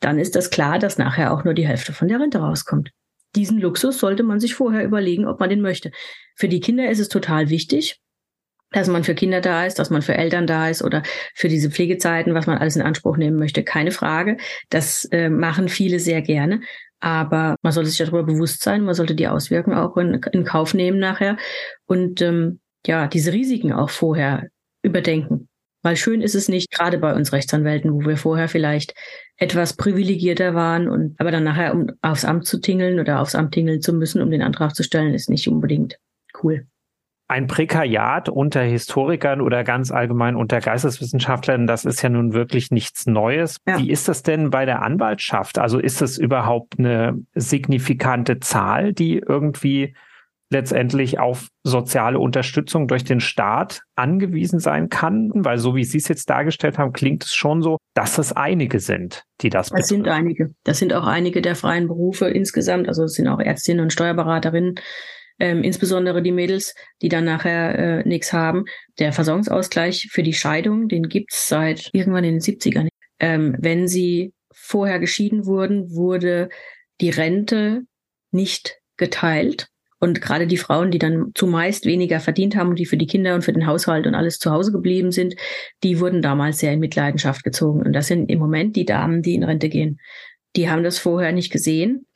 dann 0.00 0.18
ist 0.18 0.36
das 0.36 0.50
klar, 0.50 0.78
dass 0.78 0.98
nachher 0.98 1.32
auch 1.32 1.44
nur 1.44 1.54
die 1.54 1.66
Hälfte 1.66 1.92
von 1.92 2.08
der 2.08 2.20
Rente 2.20 2.38
rauskommt. 2.38 2.90
Diesen 3.34 3.58
Luxus 3.58 3.98
sollte 3.98 4.22
man 4.22 4.40
sich 4.40 4.54
vorher 4.54 4.84
überlegen, 4.84 5.26
ob 5.26 5.40
man 5.40 5.48
den 5.48 5.62
möchte. 5.62 5.90
Für 6.36 6.48
die 6.48 6.60
Kinder 6.60 6.90
ist 6.90 6.98
es 6.98 7.08
total 7.08 7.48
wichtig, 7.48 8.00
dass 8.72 8.88
man 8.88 9.04
für 9.04 9.14
Kinder 9.14 9.40
da 9.40 9.66
ist, 9.66 9.78
dass 9.78 9.90
man 9.90 10.02
für 10.02 10.14
Eltern 10.14 10.46
da 10.46 10.68
ist 10.68 10.82
oder 10.82 11.02
für 11.34 11.48
diese 11.48 11.70
Pflegezeiten, 11.70 12.34
was 12.34 12.46
man 12.46 12.58
alles 12.58 12.76
in 12.76 12.82
Anspruch 12.82 13.16
nehmen 13.16 13.38
möchte. 13.38 13.62
Keine 13.62 13.90
Frage. 13.90 14.36
Das 14.70 15.04
äh, 15.12 15.28
machen 15.28 15.68
viele 15.68 15.98
sehr 15.98 16.22
gerne. 16.22 16.60
Aber 17.00 17.56
man 17.62 17.72
sollte 17.72 17.90
sich 17.90 17.98
darüber 17.98 18.22
bewusst 18.22 18.62
sein, 18.62 18.84
man 18.84 18.94
sollte 18.94 19.14
die 19.14 19.26
Auswirkungen 19.26 19.76
auch 19.76 19.96
in, 19.96 20.20
in 20.32 20.44
Kauf 20.44 20.72
nehmen 20.72 21.00
nachher 21.00 21.36
und 21.86 22.22
ähm, 22.22 22.60
ja, 22.86 23.08
diese 23.08 23.32
Risiken 23.32 23.72
auch 23.72 23.90
vorher 23.90 24.48
überdenken. 24.82 25.48
Weil 25.82 25.96
schön 25.96 26.22
ist 26.22 26.34
es 26.34 26.48
nicht, 26.48 26.70
gerade 26.70 26.98
bei 26.98 27.12
uns 27.14 27.32
Rechtsanwälten, 27.32 27.92
wo 27.92 28.00
wir 28.06 28.16
vorher 28.16 28.48
vielleicht 28.48 28.94
etwas 29.36 29.74
privilegierter 29.76 30.54
waren 30.54 30.88
und 30.88 31.18
aber 31.18 31.30
dann 31.30 31.44
nachher, 31.44 31.74
um 31.74 31.88
aufs 32.02 32.24
Amt 32.24 32.46
zu 32.46 32.60
tingeln 32.60 33.00
oder 33.00 33.20
aufs 33.20 33.34
Amt 33.34 33.52
tingeln 33.52 33.80
zu 33.80 33.92
müssen, 33.92 34.22
um 34.22 34.30
den 34.30 34.42
Antrag 34.42 34.74
zu 34.74 34.84
stellen, 34.84 35.14
ist 35.14 35.28
nicht 35.28 35.48
unbedingt 35.48 35.98
cool. 36.42 36.66
Ein 37.28 37.46
Prekariat 37.46 38.28
unter 38.28 38.60
Historikern 38.60 39.40
oder 39.40 39.64
ganz 39.64 39.90
allgemein 39.90 40.36
unter 40.36 40.60
Geisteswissenschaftlern, 40.60 41.66
das 41.66 41.84
ist 41.86 42.02
ja 42.02 42.10
nun 42.10 42.34
wirklich 42.34 42.70
nichts 42.70 43.06
Neues. 43.06 43.56
Ja. 43.66 43.78
Wie 43.78 43.90
ist 43.90 44.06
das 44.06 44.22
denn 44.22 44.50
bei 44.50 44.66
der 44.66 44.82
Anwaltschaft? 44.82 45.58
Also 45.58 45.78
ist 45.78 46.02
es 46.02 46.18
überhaupt 46.18 46.78
eine 46.78 47.18
signifikante 47.34 48.38
Zahl, 48.38 48.92
die 48.92 49.16
irgendwie 49.16 49.94
letztendlich 50.52 51.18
auf 51.18 51.48
soziale 51.64 52.18
Unterstützung 52.18 52.86
durch 52.86 53.04
den 53.04 53.20
Staat 53.20 53.82
angewiesen 53.96 54.60
sein 54.60 54.88
kann? 54.88 55.30
Weil 55.34 55.58
so 55.58 55.74
wie 55.74 55.84
Sie 55.84 55.98
es 55.98 56.08
jetzt 56.08 56.30
dargestellt 56.30 56.78
haben, 56.78 56.92
klingt 56.92 57.24
es 57.24 57.34
schon 57.34 57.62
so, 57.62 57.78
dass 57.94 58.18
es 58.18 58.32
einige 58.32 58.80
sind, 58.80 59.24
die 59.40 59.50
das 59.50 59.70
Das 59.70 59.88
sind 59.88 60.08
einige. 60.08 60.54
Das 60.64 60.78
sind 60.78 60.92
auch 60.92 61.06
einige 61.06 61.42
der 61.42 61.56
freien 61.56 61.88
Berufe 61.88 62.28
insgesamt. 62.28 62.88
Also 62.88 63.04
es 63.04 63.14
sind 63.14 63.28
auch 63.28 63.40
Ärztinnen 63.40 63.82
und 63.82 63.92
Steuerberaterinnen, 63.92 64.76
ähm, 65.38 65.62
insbesondere 65.62 66.22
die 66.22 66.32
Mädels, 66.32 66.74
die 67.00 67.08
dann 67.08 67.24
nachher 67.24 67.78
äh, 67.78 68.08
nichts 68.08 68.32
haben. 68.32 68.64
Der 68.98 69.12
Versorgungsausgleich 69.12 70.08
für 70.10 70.22
die 70.22 70.34
Scheidung, 70.34 70.88
den 70.88 71.08
gibt's 71.08 71.48
seit 71.48 71.90
irgendwann 71.92 72.24
in 72.24 72.34
den 72.34 72.40
70ern. 72.40 72.88
Ähm, 73.18 73.56
wenn 73.58 73.88
sie 73.88 74.32
vorher 74.52 74.98
geschieden 74.98 75.46
wurden, 75.46 75.90
wurde 75.94 76.48
die 77.00 77.10
Rente 77.10 77.82
nicht 78.30 78.78
geteilt. 78.96 79.68
Und 80.02 80.20
gerade 80.20 80.48
die 80.48 80.56
Frauen, 80.56 80.90
die 80.90 80.98
dann 80.98 81.30
zumeist 81.36 81.86
weniger 81.86 82.18
verdient 82.18 82.56
haben 82.56 82.70
und 82.70 82.78
die 82.80 82.86
für 82.86 82.96
die 82.96 83.06
Kinder 83.06 83.36
und 83.36 83.42
für 83.42 83.52
den 83.52 83.68
Haushalt 83.68 84.04
und 84.08 84.16
alles 84.16 84.40
zu 84.40 84.50
Hause 84.50 84.72
geblieben 84.72 85.12
sind, 85.12 85.36
die 85.84 86.00
wurden 86.00 86.22
damals 86.22 86.58
sehr 86.58 86.72
in 86.72 86.80
Mitleidenschaft 86.80 87.44
gezogen. 87.44 87.82
Und 87.86 87.92
das 87.92 88.08
sind 88.08 88.28
im 88.28 88.40
Moment 88.40 88.74
die 88.74 88.84
Damen, 88.84 89.22
die 89.22 89.36
in 89.36 89.44
Rente 89.44 89.68
gehen. 89.68 90.00
Die 90.56 90.68
haben 90.68 90.82
das 90.82 90.98
vorher 90.98 91.30
nicht 91.30 91.52
gesehen. 91.52 92.08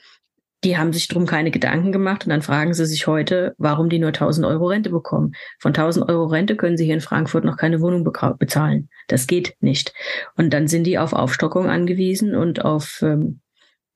Die 0.65 0.77
haben 0.77 0.93
sich 0.93 1.07
drum 1.07 1.27
keine 1.27 1.53
Gedanken 1.53 1.93
gemacht 1.93 2.25
und 2.27 2.31
dann 2.31 2.43
fragen 2.43 2.75
sie 2.75 2.87
sich 2.87 3.07
heute, 3.07 3.55
warum 3.57 3.89
die 3.89 4.01
nur 4.01 4.09
1000 4.09 4.45
Euro 4.49 4.67
Rente 4.67 4.91
bekommen. 4.91 5.37
Von 5.61 5.69
1000 5.69 6.09
Euro 6.09 6.25
Rente 6.25 6.57
können 6.57 6.77
sie 6.77 6.87
hier 6.87 6.95
in 6.95 7.01
Frankfurt 7.01 7.45
noch 7.45 7.57
keine 7.57 7.81
Wohnung 7.81 8.03
bezahlen. 8.37 8.89
Das 9.07 9.29
geht 9.29 9.55
nicht. 9.61 9.93
Und 10.37 10.53
dann 10.53 10.67
sind 10.67 10.89
die 10.89 10.99
auf 10.99 11.13
Aufstockung 11.13 11.69
angewiesen 11.69 12.35
und 12.35 12.65
auf 12.65 13.01
ähm, 13.03 13.43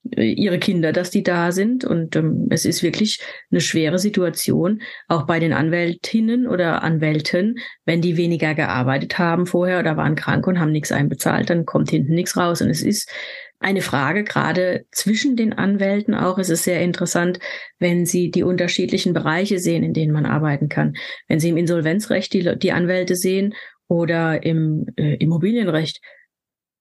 ihre 0.03 0.59
Kinder, 0.59 0.93
dass 0.93 1.11
die 1.11 1.23
da 1.23 1.53
sind. 1.53 1.85
Und 1.85 2.17
ähm, 2.17 2.49
es 2.51 2.65
ist 2.65 2.83
wirklich 2.83 3.21
eine 3.51 3.61
schwere 3.61 3.99
Situation, 3.99 4.83
auch 5.09 5.27
bei 5.27 5.39
den 5.39 5.53
Anwältinnen 5.53 6.47
oder 6.47 6.83
Anwälten, 6.83 7.59
wenn 7.85 8.01
die 8.01 8.17
weniger 8.17 8.55
gearbeitet 8.55 9.19
haben 9.19 9.47
vorher 9.47 9.79
oder 9.79 9.97
waren 9.97 10.17
krank 10.17 10.47
und 10.47 10.59
haben 10.59 10.73
nichts 10.73 10.93
einbezahlt, 10.93 11.51
dann 11.51 11.67
kommt 11.67 11.91
hinten 11.91 12.15
nichts 12.15 12.37
raus. 12.37 12.63
Und 12.63 12.71
es 12.71 12.83
ist 12.83 13.11
eine 13.59 13.83
Frage 13.83 14.25
gerade 14.25 14.87
zwischen 14.91 15.37
den 15.37 15.53
Anwälten 15.53 16.15
auch. 16.15 16.39
Es 16.39 16.49
ist 16.49 16.65
sehr 16.65 16.81
interessant, 16.81 17.39
wenn 17.79 18.07
Sie 18.07 18.31
die 18.31 18.43
unterschiedlichen 18.43 19.13
Bereiche 19.13 19.59
sehen, 19.59 19.85
in 19.85 19.93
denen 19.93 20.13
man 20.13 20.25
arbeiten 20.25 20.71
kann. 20.71 20.95
Wenn 21.29 21.41
Sie 21.41 21.51
im 21.51 21.59
Insolvenzrecht 21.59 22.33
die, 22.33 22.59
die 22.59 22.73
Anwälte 22.73 23.17
sehen 23.17 23.55
oder 23.87 24.43
im 24.43 24.87
äh, 24.97 25.17
Immobilienrecht, 25.17 26.01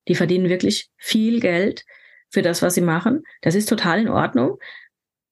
die 0.08 0.16
verdienen 0.16 0.48
wirklich 0.48 0.90
viel 0.98 1.42
Geld 1.42 1.84
für 2.30 2.42
das, 2.42 2.62
was 2.62 2.76
sie 2.76 2.82
machen. 2.82 3.24
Das 3.42 3.56
ist 3.56 3.70
total 3.70 4.00
in 4.00 4.10
Ordnung. 4.10 4.58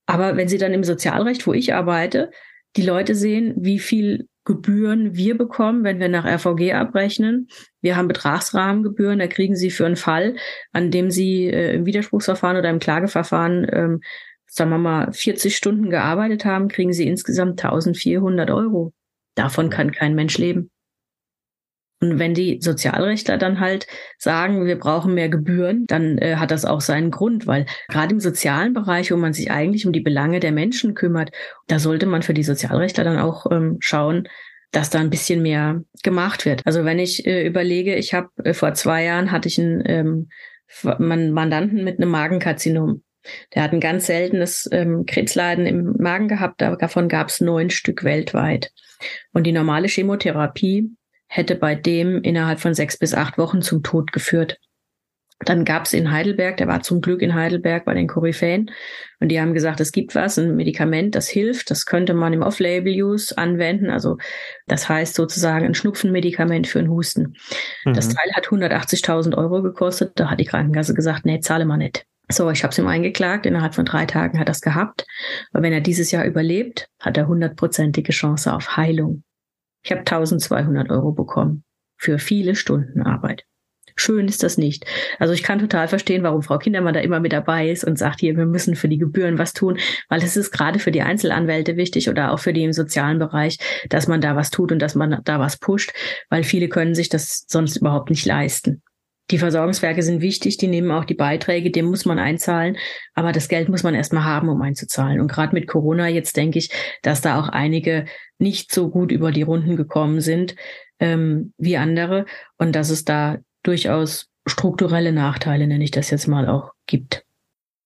Aber 0.06 0.38
wenn 0.38 0.48
sie 0.48 0.58
dann 0.58 0.74
im 0.74 0.84
Sozialrecht, 0.84 1.46
wo 1.48 1.54
ich 1.54 1.74
arbeite, 1.74 2.32
die 2.76 2.82
Leute 2.82 3.16
sehen, 3.16 3.54
wie 3.58 3.80
viel 3.80 4.28
Gebühren 4.48 5.14
wir 5.18 5.38
bekommen, 5.38 5.84
wenn 5.84 6.00
wir 6.00 6.08
nach 6.08 6.26
RVG 6.26 6.72
abrechnen. 6.72 7.50
Wir 7.82 7.98
haben 7.98 8.08
Betragsrahmengebühren, 8.08 9.20
da 9.20 9.28
kriegen 9.28 9.58
Sie 9.58 9.70
für 9.70 9.86
einen 9.86 9.98
Fall, 9.98 10.38
an 10.72 10.90
dem 10.90 11.12
Sie 11.12 11.48
äh, 11.48 11.74
im 11.76 11.86
Widerspruchsverfahren 11.86 12.56
oder 12.56 12.70
im 12.70 12.80
Klageverfahren, 12.80 13.68
ähm, 13.70 14.02
sagen 14.46 14.70
wir 14.70 14.78
mal, 14.78 15.12
40 15.12 15.54
Stunden 15.54 15.90
gearbeitet 15.90 16.46
haben, 16.46 16.70
kriegen 16.70 16.94
Sie 16.94 17.10
insgesamt 17.10 17.62
1400 17.62 18.50
Euro. 18.50 18.94
Davon 19.36 19.70
kann 19.70 19.92
kein 19.92 20.16
Mensch 20.16 20.38
leben. 20.38 20.72
Und 22.00 22.20
wenn 22.20 22.34
die 22.34 22.60
Sozialrechtler 22.62 23.38
dann 23.38 23.60
halt 23.60 23.88
sagen, 24.20 24.66
wir 24.66 24.78
brauchen 24.78 25.16
mehr 25.16 25.30
Gebühren, 25.30 25.86
dann 25.88 26.18
äh, 26.20 26.36
hat 26.36 26.52
das 26.52 26.64
auch 26.64 26.82
seinen 26.82 27.10
Grund, 27.10 27.48
weil 27.48 27.66
gerade 27.88 28.14
im 28.14 28.20
sozialen 28.20 28.74
Bereich, 28.74 29.12
wo 29.12 29.18
man 29.18 29.34
sich 29.34 29.50
eigentlich 29.50 29.86
um 29.88 29.94
die 29.94 30.02
Belange 30.02 30.40
der 30.40 30.52
Menschen 30.52 30.94
kümmert, 30.94 31.32
da 31.68 31.80
sollte 31.80 32.06
man 32.06 32.22
für 32.22 32.36
die 32.36 32.44
Sozialrechtler 32.44 33.04
dann 33.04 33.18
auch 33.18 33.48
ähm, 33.52 33.78
schauen, 33.80 34.28
dass 34.72 34.90
da 34.90 35.00
ein 35.00 35.10
bisschen 35.10 35.42
mehr 35.42 35.82
gemacht 36.04 36.46
wird. 36.46 36.62
Also 36.66 36.86
wenn 36.86 37.00
ich 37.00 37.26
äh, 37.26 37.48
überlege, 37.48 37.96
ich 37.96 38.14
habe 38.14 38.30
äh, 38.44 38.54
vor 38.54 38.74
zwei 38.76 39.04
Jahren 39.04 39.32
hatte 39.32 39.48
ich 39.48 39.60
einen 39.60 39.84
ähm, 39.86 40.30
Mandanten 41.00 41.84
mit 41.84 42.00
einem 42.00 42.12
Magenkarzinom. 42.12 43.02
Der 43.56 43.64
hat 43.64 43.74
ein 43.74 43.80
ganz 43.80 44.06
seltenes 44.06 44.70
ähm, 44.72 45.06
Krebsleiden 45.06 45.66
im 45.66 45.96
Magen 45.98 46.28
gehabt, 46.28 46.62
davon 46.62 47.10
gab 47.10 47.30
es 47.30 47.42
neun 47.42 47.70
Stück 47.70 48.04
weltweit. 48.04 48.72
Und 49.34 49.44
die 49.44 49.52
normale 49.52 49.88
Chemotherapie 49.88 50.92
hätte 51.28 51.56
bei 51.56 51.76
dem 51.76 52.22
innerhalb 52.22 52.60
von 52.60 52.74
sechs 52.74 52.98
bis 52.98 53.14
acht 53.14 53.38
Wochen 53.38 53.62
zum 53.62 53.84
Tod 53.84 54.12
geführt. 54.12 54.58
Dann 55.40 55.66
gab 55.66 55.86
es 55.86 55.94
in 55.94 56.12
Heidelberg, 56.12 56.58
der 56.58 56.68
war 56.68 56.82
zum 56.82 57.00
Glück 57.00 57.22
in 57.22 57.36
Heidelberg 57.36 57.86
bei 57.86 57.94
den 57.94 58.08
Koryphäen, 58.08 58.72
und 59.20 59.30
die 59.30 59.40
haben 59.40 59.54
gesagt, 59.54 59.80
es 59.80 59.92
gibt 59.92 60.16
was, 60.16 60.38
ein 60.40 60.56
Medikament, 60.56 61.14
das 61.14 61.28
hilft, 61.28 61.70
das 61.70 61.86
könnte 61.86 62.16
man 62.16 62.34
im 62.34 62.42
Off-Label-Use 62.42 63.38
anwenden, 63.38 63.92
also 63.92 64.18
das 64.66 64.90
heißt 64.90 65.14
sozusagen 65.14 65.66
ein 65.66 65.76
Schnupfenmedikament 65.76 66.66
für 66.66 66.80
einen 66.80 66.90
Husten. 66.90 67.36
Mhm. 67.86 67.94
Das 67.94 68.10
Teil 68.10 68.32
hat 68.34 68.48
180.000 68.48 69.38
Euro 69.38 69.62
gekostet, 69.62 70.14
da 70.16 70.32
hat 70.32 70.40
die 70.40 70.46
Krankenkasse 70.46 70.96
gesagt, 70.96 71.26
nee, 71.26 71.40
zahle 71.40 71.66
mal 71.66 71.78
nicht. 71.78 72.04
So, 72.30 72.50
ich 72.50 72.64
habe 72.64 72.72
es 72.72 72.78
ihm 72.78 72.88
eingeklagt, 72.88 73.46
innerhalb 73.46 73.76
von 73.76 73.86
drei 73.86 74.06
Tagen 74.06 74.40
hat 74.40 74.50
er 74.50 74.54
es 74.54 74.62
gehabt, 74.62 75.06
aber 75.54 75.64
wenn 75.64 75.74
er 75.74 75.82
dieses 75.82 76.10
Jahr 76.10 76.26
überlebt, 76.26 76.90
hat 77.00 77.16
er 77.16 77.28
hundertprozentige 77.28 78.12
Chance 78.12 78.52
auf 78.54 78.76
Heilung. 78.76 79.24
Ich 79.88 79.92
habe 79.92 80.02
1200 80.02 80.90
Euro 80.92 81.14
bekommen 81.14 81.64
für 81.96 82.20
viele 82.20 82.56
Stunden 82.56 83.04
Arbeit. 83.04 83.46
Schön 83.96 84.28
ist 84.28 84.44
das 84.44 84.58
nicht. 84.58 84.86
Also 85.18 85.34
ich 85.34 85.44
kann 85.44 85.60
total 85.60 85.88
verstehen, 85.88 86.24
warum 86.24 86.44
Frau 86.44 86.58
Kindermann 86.58 86.94
da 86.94 87.00
immer 87.00 87.22
mit 87.22 87.32
dabei 87.32 87.70
ist 87.70 87.86
und 87.86 87.98
sagt, 87.98 88.20
hier, 88.20 88.36
wir 88.36 88.46
müssen 88.46 88.76
für 88.76 88.90
die 88.90 88.98
Gebühren 88.98 89.38
was 89.38 89.54
tun, 89.54 89.80
weil 90.10 90.22
es 90.22 90.36
ist 90.36 90.52
gerade 90.52 90.80
für 90.80 90.92
die 90.92 91.04
Einzelanwälte 91.04 91.78
wichtig 91.78 92.10
oder 92.10 92.34
auch 92.34 92.40
für 92.40 92.52
die 92.52 92.66
im 92.66 92.74
sozialen 92.74 93.18
Bereich, 93.18 93.60
dass 93.88 94.10
man 94.10 94.20
da 94.20 94.36
was 94.36 94.52
tut 94.52 94.74
und 94.74 94.80
dass 94.80 94.94
man 94.94 95.22
da 95.24 95.40
was 95.40 95.56
pusht, 95.56 95.94
weil 96.30 96.44
viele 96.44 96.68
können 96.68 96.94
sich 96.94 97.08
das 97.08 97.46
sonst 97.48 97.78
überhaupt 97.78 98.10
nicht 98.10 98.26
leisten. 98.26 98.84
Die 99.30 99.38
Versorgungswerke 99.38 100.02
sind 100.02 100.22
wichtig, 100.22 100.58
die 100.58 100.68
nehmen 100.68 100.92
auch 100.92 101.04
die 101.04 101.14
Beiträge, 101.14 101.70
dem 101.70 101.86
muss 101.86 102.06
man 102.06 102.18
einzahlen, 102.18 102.78
aber 103.14 103.34
das 103.34 103.50
Geld 103.50 103.68
muss 103.68 103.84
man 103.84 103.94
erstmal 103.94 104.24
haben, 104.24 104.48
um 104.48 104.62
einzuzahlen. 104.62 105.20
Und 105.20 105.28
gerade 105.30 105.54
mit 105.54 105.68
Corona 105.68 106.08
jetzt 106.08 106.38
denke 106.38 106.60
ich, 106.60 106.72
dass 107.02 107.22
da 107.22 107.40
auch 107.40 107.50
einige 107.50 108.06
nicht 108.40 108.72
so 108.72 108.90
gut 108.90 109.12
über 109.12 109.32
die 109.32 109.42
Runden 109.42 109.76
gekommen 109.76 110.22
sind 110.22 110.56
ähm, 111.00 111.54
wie 111.58 111.78
andere 111.78 112.26
und 112.58 112.76
dass 112.76 112.90
es 112.90 113.04
da 113.04 113.38
durchaus 113.64 114.30
strukturelle 114.46 115.12
Nachteile, 115.12 115.68
nenne 115.68 115.84
ich 115.84 115.92
das 115.92 116.10
jetzt 116.10 116.28
mal, 116.28 116.48
auch 116.48 116.72
gibt. 116.86 117.26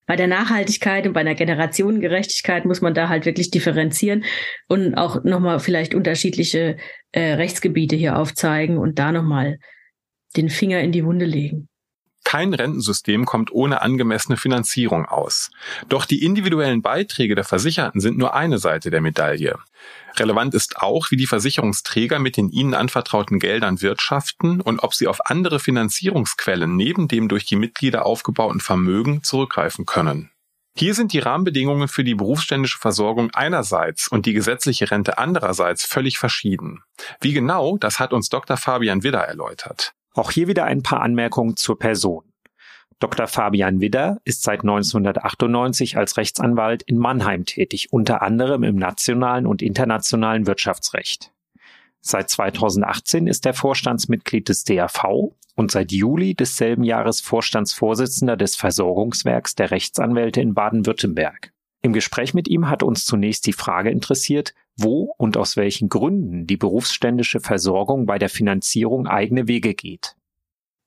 Bei 0.06 0.16
der 0.16 0.26
Nachhaltigkeit 0.26 1.06
und 1.06 1.12
bei 1.12 1.24
der 1.24 1.34
Generationengerechtigkeit 1.34 2.64
muss 2.64 2.80
man 2.80 2.94
da 2.94 3.08
halt 3.08 3.24
wirklich 3.24 3.50
differenzieren 3.50 4.24
und 4.68 4.94
auch 4.94 5.24
nochmal 5.24 5.58
vielleicht 5.58 5.94
unterschiedliche 5.94 6.76
äh, 7.12 7.32
Rechtsgebiete 7.32 7.96
hier 7.96 8.18
aufzeigen 8.18 8.78
und 8.78 8.98
da 8.98 9.10
nochmal 9.10 9.58
den 10.36 10.50
Finger 10.50 10.80
in 10.80 10.92
die 10.92 11.04
Wunde 11.04 11.26
legen. 11.26 11.68
Kein 12.24 12.54
Rentensystem 12.54 13.26
kommt 13.26 13.52
ohne 13.52 13.82
angemessene 13.82 14.36
Finanzierung 14.36 15.06
aus. 15.06 15.50
Doch 15.88 16.04
die 16.04 16.24
individuellen 16.24 16.80
Beiträge 16.80 17.34
der 17.34 17.44
Versicherten 17.44 18.00
sind 18.00 18.16
nur 18.16 18.34
eine 18.34 18.58
Seite 18.58 18.90
der 18.90 19.00
Medaille. 19.00 19.58
Relevant 20.16 20.54
ist 20.54 20.76
auch, 20.76 21.10
wie 21.10 21.16
die 21.16 21.26
Versicherungsträger 21.26 22.18
mit 22.18 22.36
den 22.36 22.48
ihnen 22.48 22.74
anvertrauten 22.74 23.38
Geldern 23.38 23.82
wirtschaften 23.82 24.60
und 24.60 24.82
ob 24.82 24.94
sie 24.94 25.08
auf 25.08 25.26
andere 25.26 25.58
Finanzierungsquellen 25.58 26.76
neben 26.76 27.08
dem 27.08 27.28
durch 27.28 27.44
die 27.44 27.56
Mitglieder 27.56 28.06
aufgebauten 28.06 28.60
Vermögen 28.60 29.22
zurückgreifen 29.22 29.84
können. 29.84 30.30
Hier 30.74 30.94
sind 30.94 31.12
die 31.12 31.18
Rahmenbedingungen 31.18 31.88
für 31.88 32.02
die 32.02 32.14
berufsständische 32.14 32.78
Versorgung 32.78 33.30
einerseits 33.34 34.08
und 34.08 34.24
die 34.24 34.32
gesetzliche 34.32 34.90
Rente 34.90 35.18
andererseits 35.18 35.84
völlig 35.84 36.18
verschieden. 36.18 36.82
Wie 37.20 37.34
genau, 37.34 37.76
das 37.76 38.00
hat 38.00 38.14
uns 38.14 38.30
Dr. 38.30 38.56
Fabian 38.56 39.02
Widder 39.02 39.20
erläutert. 39.20 39.92
Auch 40.14 40.30
hier 40.30 40.48
wieder 40.48 40.64
ein 40.64 40.82
paar 40.82 41.00
Anmerkungen 41.00 41.56
zur 41.56 41.78
Person. 41.78 42.24
Dr. 42.98 43.26
Fabian 43.26 43.80
Widder 43.80 44.20
ist 44.24 44.42
seit 44.42 44.60
1998 44.60 45.96
als 45.96 46.16
Rechtsanwalt 46.16 46.82
in 46.84 46.98
Mannheim 46.98 47.44
tätig, 47.44 47.88
unter 47.92 48.22
anderem 48.22 48.62
im 48.62 48.76
nationalen 48.76 49.46
und 49.46 49.60
internationalen 49.60 50.46
Wirtschaftsrecht. 50.46 51.32
Seit 52.00 52.30
2018 52.30 53.26
ist 53.26 53.44
er 53.46 53.54
Vorstandsmitglied 53.54 54.48
des 54.48 54.64
DAV 54.64 55.32
und 55.54 55.70
seit 55.70 55.92
Juli 55.92 56.34
desselben 56.34 56.84
Jahres 56.84 57.20
Vorstandsvorsitzender 57.20 58.36
des 58.36 58.56
Versorgungswerks 58.56 59.54
der 59.54 59.70
Rechtsanwälte 59.70 60.40
in 60.40 60.54
Baden-Württemberg. 60.54 61.52
Im 61.82 61.92
Gespräch 61.92 62.32
mit 62.32 62.46
ihm 62.48 62.70
hat 62.70 62.84
uns 62.84 63.04
zunächst 63.04 63.46
die 63.46 63.52
Frage 63.52 63.90
interessiert, 63.90 64.54
wo 64.76 65.12
und 65.18 65.36
aus 65.36 65.56
welchen 65.56 65.88
Gründen 65.88 66.46
die 66.46 66.56
berufsständische 66.56 67.40
Versorgung 67.40 68.06
bei 68.06 68.18
der 68.18 68.28
Finanzierung 68.28 69.08
eigene 69.08 69.48
Wege 69.48 69.74
geht. 69.74 70.14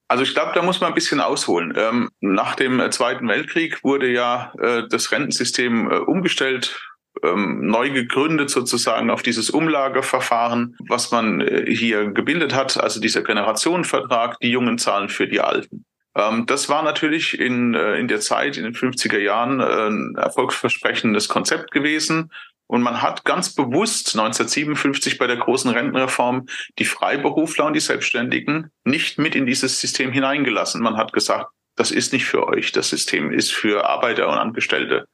Also 0.07 0.23
ich 0.23 0.33
glaube, 0.33 0.51
da 0.53 0.61
muss 0.61 0.81
man 0.81 0.91
ein 0.91 0.95
bisschen 0.95 1.19
ausholen. 1.19 1.73
Ähm, 1.75 2.09
nach 2.21 2.55
dem 2.55 2.79
äh, 2.79 2.89
Zweiten 2.91 3.27
Weltkrieg 3.27 3.83
wurde 3.83 4.09
ja 4.11 4.53
äh, 4.59 4.83
das 4.89 5.11
Rentensystem 5.11 5.91
äh, 5.91 5.95
umgestellt, 5.97 6.79
ähm, 7.23 7.67
neu 7.67 7.89
gegründet 7.89 8.49
sozusagen 8.49 9.09
auf 9.09 9.23
dieses 9.23 9.49
Umlageverfahren, 9.49 10.77
was 10.87 11.11
man 11.11 11.41
hier 11.67 12.11
gebildet 12.11 12.53
hat, 12.53 12.77
also 12.77 12.99
dieser 12.99 13.23
Generationenvertrag, 13.23 14.39
die 14.41 14.51
Jungen 14.51 14.77
zahlen 14.77 15.09
für 15.09 15.27
die 15.27 15.39
Alten. 15.39 15.85
Ähm, 16.15 16.45
das 16.45 16.69
war 16.69 16.81
natürlich 16.83 17.39
in, 17.39 17.73
äh, 17.73 17.97
in 17.97 18.07
der 18.07 18.21
Zeit, 18.21 18.57
in 18.57 18.63
den 18.63 18.73
50er 18.73 19.19
Jahren, 19.19 19.59
äh, 19.59 19.87
ein 19.89 20.15
erfolgsversprechendes 20.15 21.27
Konzept 21.27 21.71
gewesen. 21.71 22.31
Und 22.67 22.81
man 22.81 23.01
hat 23.01 23.25
ganz 23.25 23.53
bewusst 23.53 24.15
1957 24.15 25.19
bei 25.19 25.27
der 25.27 25.37
großen 25.37 25.69
Rentenreform 25.69 26.47
die 26.79 26.85
Freiberufler 26.85 27.65
und 27.65 27.73
die 27.73 27.79
Selbstständigen 27.79 28.71
nicht 28.83 29.19
mit 29.19 29.35
in 29.35 29.45
dieses 29.45 29.79
System 29.79 30.11
hineingelassen. 30.11 30.81
Man 30.81 30.97
hat 30.97 31.13
gesagt, 31.13 31.51
das 31.75 31.91
ist 31.91 32.11
nicht 32.11 32.25
für 32.25 32.47
euch. 32.47 32.71
Das 32.71 32.89
System 32.89 33.31
ist 33.31 33.53
für 33.53 33.87
Arbeiter 33.87 34.27
und 34.29 34.37
Angestellte. 34.37 35.07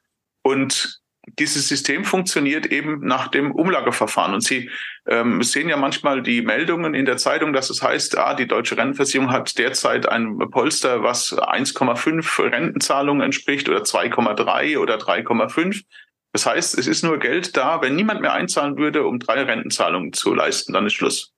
Und 0.44 1.01
dieses 1.28 1.68
System 1.68 2.04
funktioniert 2.04 2.66
eben 2.66 3.06
nach 3.06 3.28
dem 3.28 3.52
Umlageverfahren. 3.52 4.34
Und 4.34 4.42
Sie 4.42 4.70
ähm, 5.08 5.44
sehen 5.44 5.70
ja 5.70 5.78
manchmal 5.78 6.24
die 6.24 6.42
Meldungen 6.42 6.94
in 6.94 7.06
der 7.06 7.18
Zeitung, 7.18 7.54
dass 7.54 7.70
es 7.70 7.82
heißt, 7.82 8.18
ah, 8.18 8.34
die 8.34 8.48
deutsche 8.48 8.78
Rentenversicherung 8.78 9.32
hat 9.32 9.58
derzeit 9.58 10.10
ein 10.10 10.38
Polster, 10.50 11.04
was 11.04 11.34
1,5 11.34 12.52
Rentenzahlungen 12.52 13.22
entspricht 13.22 13.70
oder 13.70 13.84
2,3 13.84 14.80
oder 14.80 14.98
3,5. 14.98 15.84
Das 16.34 16.46
heißt, 16.46 16.78
es 16.78 16.88
ist 16.88 17.04
nur 17.04 17.20
Geld 17.20 17.56
da, 17.56 17.82
wenn 17.82 17.96
niemand 17.96 18.22
mehr 18.22 18.34
einzahlen 18.34 18.78
würde, 18.78 19.06
um 19.06 19.20
drei 19.20 19.44
Rentenzahlungen 19.44 20.14
zu 20.14 20.34
leisten, 20.34 20.74
dann 20.74 20.86
ist 20.86 20.94
Schluss. 20.94 21.34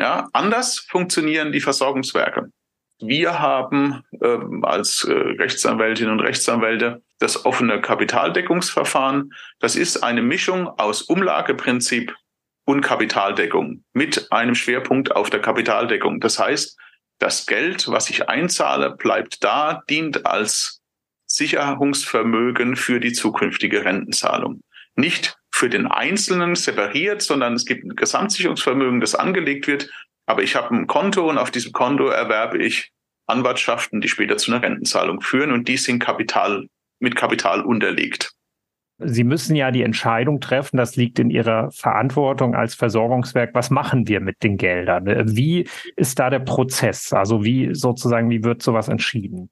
Ja, 0.00 0.28
anders 0.32 0.78
funktionieren 0.78 1.52
die 1.52 1.60
Versorgungswerke. 1.60 2.50
Wir 3.00 3.38
haben 3.38 4.02
ähm, 4.22 4.64
als 4.64 5.04
äh, 5.04 5.12
Rechtsanwältinnen 5.12 6.12
und 6.12 6.20
Rechtsanwälte 6.20 7.02
das 7.18 7.44
offene 7.44 7.80
Kapitaldeckungsverfahren. 7.80 9.32
Das 9.58 9.76
ist 9.76 10.02
eine 10.02 10.22
Mischung 10.22 10.68
aus 10.68 11.02
Umlageprinzip 11.02 12.14
und 12.64 12.82
Kapitaldeckung 12.82 13.84
mit 13.92 14.30
einem 14.30 14.54
Schwerpunkt 14.54 15.14
auf 15.16 15.30
der 15.30 15.40
Kapitaldeckung. 15.40 16.20
Das 16.20 16.38
heißt, 16.38 16.78
das 17.18 17.46
Geld, 17.46 17.88
was 17.88 18.10
ich 18.10 18.28
einzahle, 18.28 18.94
bleibt 18.96 19.42
da, 19.42 19.82
dient 19.88 20.26
als 20.26 20.80
Sicherungsvermögen 21.26 22.76
für 22.76 23.00
die 23.00 23.12
zukünftige 23.12 23.84
Rentenzahlung. 23.84 24.62
Nicht 24.94 25.36
für 25.50 25.68
den 25.68 25.86
Einzelnen 25.86 26.54
separiert, 26.54 27.22
sondern 27.22 27.54
es 27.54 27.66
gibt 27.66 27.84
ein 27.84 27.96
Gesamtsicherungsvermögen, 27.96 29.00
das 29.00 29.14
angelegt 29.14 29.66
wird. 29.66 29.90
Aber 30.26 30.42
ich 30.42 30.54
habe 30.54 30.74
ein 30.74 30.86
Konto 30.86 31.28
und 31.28 31.38
auf 31.38 31.50
diesem 31.50 31.72
Konto 31.72 32.08
erwerbe 32.08 32.58
ich 32.58 32.92
Anwartschaften, 33.26 34.00
die 34.00 34.08
später 34.08 34.36
zu 34.36 34.52
einer 34.52 34.62
Rentenzahlung 34.62 35.20
führen 35.20 35.52
und 35.52 35.68
die 35.68 35.76
sind 35.76 35.98
Kapital, 35.98 36.68
mit 36.98 37.16
Kapital 37.16 37.62
unterlegt. 37.62 38.32
Sie 39.00 39.22
müssen 39.22 39.54
ja 39.54 39.70
die 39.70 39.82
Entscheidung 39.82 40.40
treffen, 40.40 40.76
das 40.76 40.96
liegt 40.96 41.20
in 41.20 41.30
Ihrer 41.30 41.70
Verantwortung 41.70 42.56
als 42.56 42.74
Versorgungswerk. 42.74 43.54
Was 43.54 43.70
machen 43.70 44.08
wir 44.08 44.20
mit 44.20 44.42
den 44.42 44.56
Geldern? 44.56 45.06
Wie 45.36 45.68
ist 45.94 46.18
da 46.18 46.30
der 46.30 46.40
Prozess? 46.40 47.12
Also 47.12 47.44
wie 47.44 47.74
sozusagen, 47.74 48.28
wie 48.28 48.42
wird 48.42 48.60
sowas 48.60 48.88
entschieden? 48.88 49.50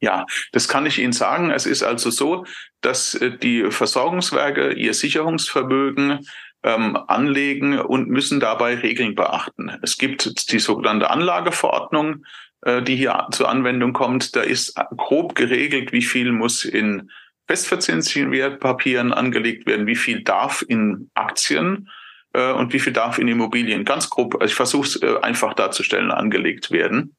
Ja, 0.00 0.26
das 0.52 0.66
kann 0.66 0.86
ich 0.86 0.98
Ihnen 0.98 1.12
sagen. 1.12 1.50
Es 1.50 1.66
ist 1.66 1.82
also 1.82 2.10
so, 2.10 2.46
dass 2.80 3.14
äh, 3.14 3.36
die 3.36 3.70
Versorgungswerke 3.70 4.72
ihr 4.72 4.94
Sicherungsvermögen 4.94 6.26
ähm, 6.62 6.96
anlegen 7.06 7.78
und 7.78 8.08
müssen 8.08 8.40
dabei 8.40 8.74
Regeln 8.76 9.14
beachten. 9.14 9.70
Es 9.82 9.98
gibt 9.98 10.52
die 10.52 10.58
sogenannte 10.58 11.10
Anlageverordnung, 11.10 12.24
die 12.62 12.96
hier 12.96 13.26
zur 13.32 13.48
Anwendung 13.48 13.94
kommt. 13.94 14.36
Da 14.36 14.42
ist 14.42 14.74
grob 14.96 15.34
geregelt, 15.34 15.92
wie 15.92 16.02
viel 16.02 16.30
muss 16.30 16.64
in 16.64 17.10
festverzinslichen 17.50 18.30
Wertpapieren 18.30 19.12
angelegt 19.12 19.66
werden, 19.66 19.88
wie 19.88 19.96
viel 19.96 20.22
darf 20.22 20.64
in 20.68 21.10
Aktien 21.14 21.88
äh, 22.32 22.52
und 22.52 22.72
wie 22.72 22.78
viel 22.78 22.92
darf 22.92 23.18
in 23.18 23.26
Immobilien. 23.26 23.84
Ganz 23.84 24.08
grob, 24.08 24.34
also 24.34 24.46
ich 24.46 24.54
versuche 24.54 24.86
es 24.86 25.02
äh, 25.02 25.16
einfach 25.20 25.54
darzustellen, 25.54 26.12
angelegt 26.12 26.70
werden. 26.70 27.16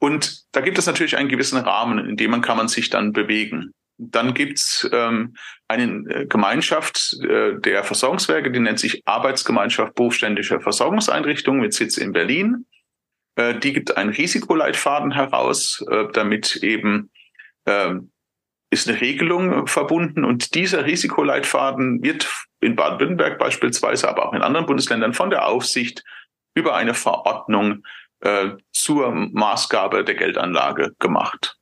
Und 0.00 0.44
da 0.52 0.60
gibt 0.60 0.76
es 0.76 0.86
natürlich 0.86 1.16
einen 1.16 1.30
gewissen 1.30 1.58
Rahmen, 1.58 2.10
in 2.10 2.16
dem 2.16 2.30
man 2.30 2.42
kann 2.42 2.58
man 2.58 2.68
sich 2.68 2.90
dann 2.90 3.12
bewegen. 3.12 3.72
Dann 3.96 4.34
gibt's 4.34 4.86
ähm, 4.92 5.34
eine 5.66 5.84
äh, 6.10 6.26
Gemeinschaft 6.26 7.16
äh, 7.22 7.58
der 7.58 7.84
Versorgungswerke, 7.84 8.50
die 8.50 8.60
nennt 8.60 8.80
sich 8.80 9.00
Arbeitsgemeinschaft 9.06 9.94
berufsständischer 9.94 10.60
Versorgungseinrichtungen 10.60 11.62
mit 11.62 11.72
Sitz 11.72 11.96
in 11.96 12.12
Berlin. 12.12 12.66
Äh, 13.36 13.58
die 13.58 13.72
gibt 13.72 13.96
einen 13.96 14.10
Risikoleitfaden 14.10 15.12
heraus, 15.12 15.84
äh, 15.90 16.06
damit 16.12 16.56
eben 16.56 17.10
äh, 17.64 17.94
ist 18.70 18.88
eine 18.88 19.00
Regelung 19.00 19.66
verbunden 19.66 20.24
und 20.24 20.54
dieser 20.54 20.84
Risikoleitfaden 20.84 22.02
wird 22.02 22.28
in 22.60 22.76
Baden-Württemberg 22.76 23.38
beispielsweise, 23.38 24.08
aber 24.08 24.26
auch 24.26 24.32
in 24.32 24.42
anderen 24.42 24.66
Bundesländern 24.66 25.14
von 25.14 25.30
der 25.30 25.46
Aufsicht 25.46 26.02
über 26.54 26.74
eine 26.74 26.94
Verordnung 26.94 27.84
äh, 28.20 28.50
zur 28.72 29.12
Maßgabe 29.12 30.04
der 30.04 30.14
Geldanlage 30.14 30.94
gemacht. 30.98 31.56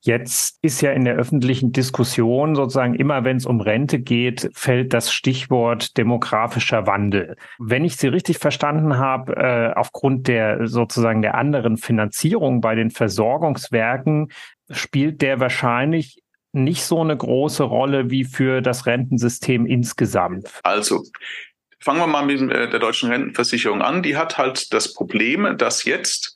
Jetzt 0.00 0.58
ist 0.62 0.80
ja 0.80 0.92
in 0.92 1.04
der 1.04 1.16
öffentlichen 1.16 1.72
Diskussion 1.72 2.54
sozusagen 2.54 2.94
immer, 2.94 3.24
wenn 3.24 3.36
es 3.36 3.46
um 3.46 3.60
Rente 3.60 3.98
geht, 3.98 4.48
fällt 4.54 4.92
das 4.92 5.12
Stichwort 5.12 5.96
demografischer 5.96 6.86
Wandel. 6.86 7.36
Wenn 7.58 7.84
ich 7.84 7.96
Sie 7.96 8.08
richtig 8.08 8.38
verstanden 8.38 8.98
habe, 8.98 9.36
äh, 9.36 9.72
aufgrund 9.74 10.28
der 10.28 10.68
sozusagen 10.68 11.22
der 11.22 11.34
anderen 11.34 11.76
Finanzierung 11.76 12.60
bei 12.60 12.74
den 12.74 12.90
Versorgungswerken 12.90 14.28
spielt 14.70 15.20
der 15.20 15.40
wahrscheinlich 15.40 16.22
nicht 16.52 16.84
so 16.84 17.00
eine 17.00 17.16
große 17.16 17.64
Rolle 17.64 18.10
wie 18.10 18.24
für 18.24 18.62
das 18.62 18.86
Rentensystem 18.86 19.66
insgesamt. 19.66 20.48
Also 20.62 21.02
Fangen 21.80 22.00
wir 22.00 22.06
mal 22.08 22.24
mit 22.24 22.40
äh, 22.50 22.68
der 22.68 22.80
deutschen 22.80 23.10
Rentenversicherung 23.10 23.82
an. 23.82 24.02
Die 24.02 24.16
hat 24.16 24.36
halt 24.36 24.72
das 24.72 24.94
Problem, 24.94 25.56
dass 25.58 25.84
jetzt 25.84 26.34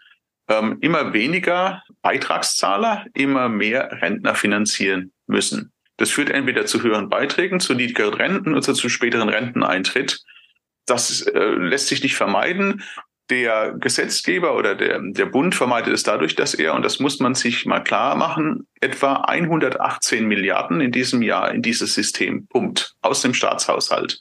ähm, 0.53 0.79
immer 0.81 1.12
weniger 1.12 1.83
Beitragszahler 2.03 3.07
immer 3.15 3.49
mehr 3.49 4.03
Rentner 4.03 4.35
finanzieren 4.35 5.12
müssen. 5.27 5.73
Das 5.97 6.11
führt 6.11 6.31
entweder 6.31 6.67
zu 6.67 6.83
höheren 6.83 7.09
Beiträgen, 7.09 7.61
zu 7.61 7.75
niedrigeren 7.75 8.15
Renten 8.15 8.55
oder 8.55 8.75
zu 8.75 8.88
späteren 8.88 9.29
Renteneintritt. 9.29 10.23
Das 10.87 11.23
äh, 11.23 11.38
lässt 11.38 11.88
sich 11.88 12.03
nicht 12.03 12.17
vermeiden. 12.17 12.83
Der 13.31 13.73
Gesetzgeber 13.79 14.57
oder 14.57 14.75
der, 14.75 15.01
der 15.01 15.27
Bund 15.27 15.55
vermeidet 15.55 15.95
es 15.95 16.03
dadurch, 16.03 16.35
dass 16.35 16.55
er, 16.55 16.75
und 16.75 16.85
das 16.85 16.99
muss 16.99 17.21
man 17.21 17.35
sich 17.35 17.67
mal 17.67 17.81
klar 17.81 18.17
machen, 18.17 18.67
etwa 18.81 19.15
118 19.23 20.27
Milliarden 20.27 20.81
in 20.81 20.93
diesem 20.93 21.23
Jahr 21.23 21.53
in 21.53 21.62
dieses 21.62 21.95
System 21.95 22.47
pumpt 22.49 22.95
aus 23.01 23.23
dem 23.23 23.33
Staatshaushalt. 23.33 24.19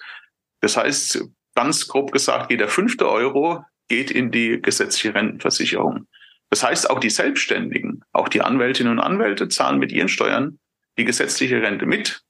Das 0.62 0.78
heißt, 0.78 1.26
ganz 1.56 1.88
grob 1.88 2.12
gesagt, 2.12 2.52
jeder 2.52 2.68
fünfte 2.68 3.10
Euro 3.10 3.66
geht 3.88 4.12
in 4.12 4.32
die 4.32 4.62
gesetzliche 4.62 5.16
Rentenversicherung. 5.16 6.08
Das 6.52 6.64
heißt, 6.64 6.90
auch 6.90 7.00
die 7.00 7.10
Selbstständigen, 7.10 8.04
auch 8.12 8.28
die 8.28 8.42
Anwältinnen 8.42 8.94
und 8.94 9.00
Anwälte 9.00 9.48
zahlen 9.48 9.80
mit 9.80 9.92
ihren 9.92 10.10
Steuern 10.10 10.60
die 10.98 11.06
gesetzliche 11.06 11.62
Rente 11.62 11.86
mit 11.86 12.22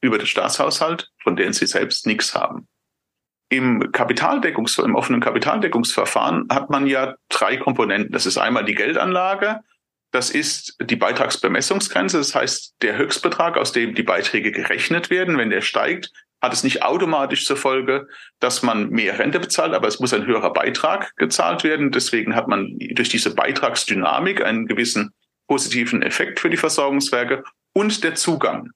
über 0.00 0.18
den 0.18 0.26
Staatshaushalt, 0.26 1.10
von 1.22 1.36
denen 1.36 1.52
sie 1.52 1.66
selbst 1.66 2.06
nichts 2.06 2.34
haben. 2.34 2.66
Im 3.50 3.92
Kapitaldeckungs, 3.92 4.78
im 4.78 4.96
offenen 4.96 5.20
Kapitaldeckungsverfahren 5.20 6.48
hat 6.50 6.70
man 6.70 6.86
ja 6.86 7.14
drei 7.28 7.58
Komponenten. 7.58 8.12
Das 8.12 8.26
ist 8.26 8.38
einmal 8.38 8.64
die 8.64 8.74
Geldanlage, 8.74 9.60
das 10.10 10.30
ist 10.30 10.76
die 10.80 10.96
Beitragsbemessungsgrenze, 10.96 12.16
das 12.16 12.34
heißt 12.34 12.76
der 12.80 12.96
Höchstbetrag, 12.96 13.58
aus 13.58 13.72
dem 13.72 13.94
die 13.94 14.02
Beiträge 14.02 14.50
gerechnet 14.50 15.10
werden. 15.10 15.36
Wenn 15.36 15.50
der 15.50 15.60
steigt, 15.60 16.10
hat 16.46 16.52
es 16.52 16.62
nicht 16.62 16.82
automatisch 16.82 17.44
zur 17.44 17.56
Folge, 17.56 18.06
dass 18.38 18.62
man 18.62 18.90
mehr 18.90 19.18
Rente 19.18 19.40
bezahlt, 19.40 19.74
aber 19.74 19.88
es 19.88 19.98
muss 19.98 20.14
ein 20.14 20.26
höherer 20.26 20.52
Beitrag 20.52 21.14
gezahlt 21.16 21.64
werden. 21.64 21.90
Deswegen 21.90 22.36
hat 22.36 22.46
man 22.46 22.78
durch 22.92 23.08
diese 23.08 23.34
Beitragsdynamik 23.34 24.44
einen 24.44 24.66
gewissen 24.66 25.12
positiven 25.48 26.02
Effekt 26.02 26.38
für 26.38 26.48
die 26.48 26.56
Versorgungswerke 26.56 27.42
und 27.72 28.04
der 28.04 28.14
Zugang. 28.14 28.70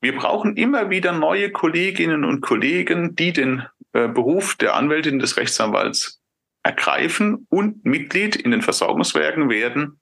Wir 0.00 0.16
brauchen 0.16 0.56
immer 0.56 0.90
wieder 0.90 1.12
neue 1.12 1.50
Kolleginnen 1.50 2.24
und 2.24 2.40
Kollegen, 2.40 3.14
die 3.14 3.32
den 3.32 3.62
äh, 3.92 4.08
Beruf 4.08 4.56
der 4.56 4.74
Anwältin 4.74 5.20
des 5.20 5.36
Rechtsanwalts 5.36 6.20
ergreifen 6.64 7.46
und 7.48 7.84
Mitglied 7.84 8.36
in 8.36 8.50
den 8.50 8.62
Versorgungswerken 8.62 9.48
werden. 9.48 10.00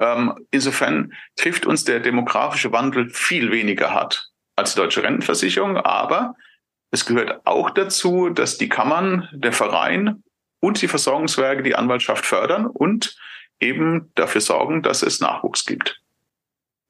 Ähm, 0.00 0.34
insofern 0.50 1.12
trifft 1.36 1.64
uns 1.64 1.84
der 1.84 2.00
demografische 2.00 2.72
Wandel 2.72 3.08
viel 3.10 3.52
weniger 3.52 3.94
hart 3.94 4.29
als 4.60 4.74
die 4.74 4.80
deutsche 4.80 5.02
Rentenversicherung, 5.02 5.76
aber 5.76 6.34
es 6.90 7.06
gehört 7.06 7.46
auch 7.46 7.70
dazu, 7.70 8.30
dass 8.30 8.58
die 8.58 8.68
Kammern, 8.68 9.28
der 9.32 9.52
Verein 9.52 10.22
und 10.60 10.80
die 10.82 10.88
Versorgungswerke 10.88 11.62
die 11.62 11.74
Anwaltschaft 11.74 12.26
fördern 12.26 12.66
und 12.66 13.16
eben 13.60 14.10
dafür 14.14 14.40
sorgen, 14.40 14.82
dass 14.82 15.02
es 15.02 15.20
Nachwuchs 15.20 15.64
gibt. 15.64 16.00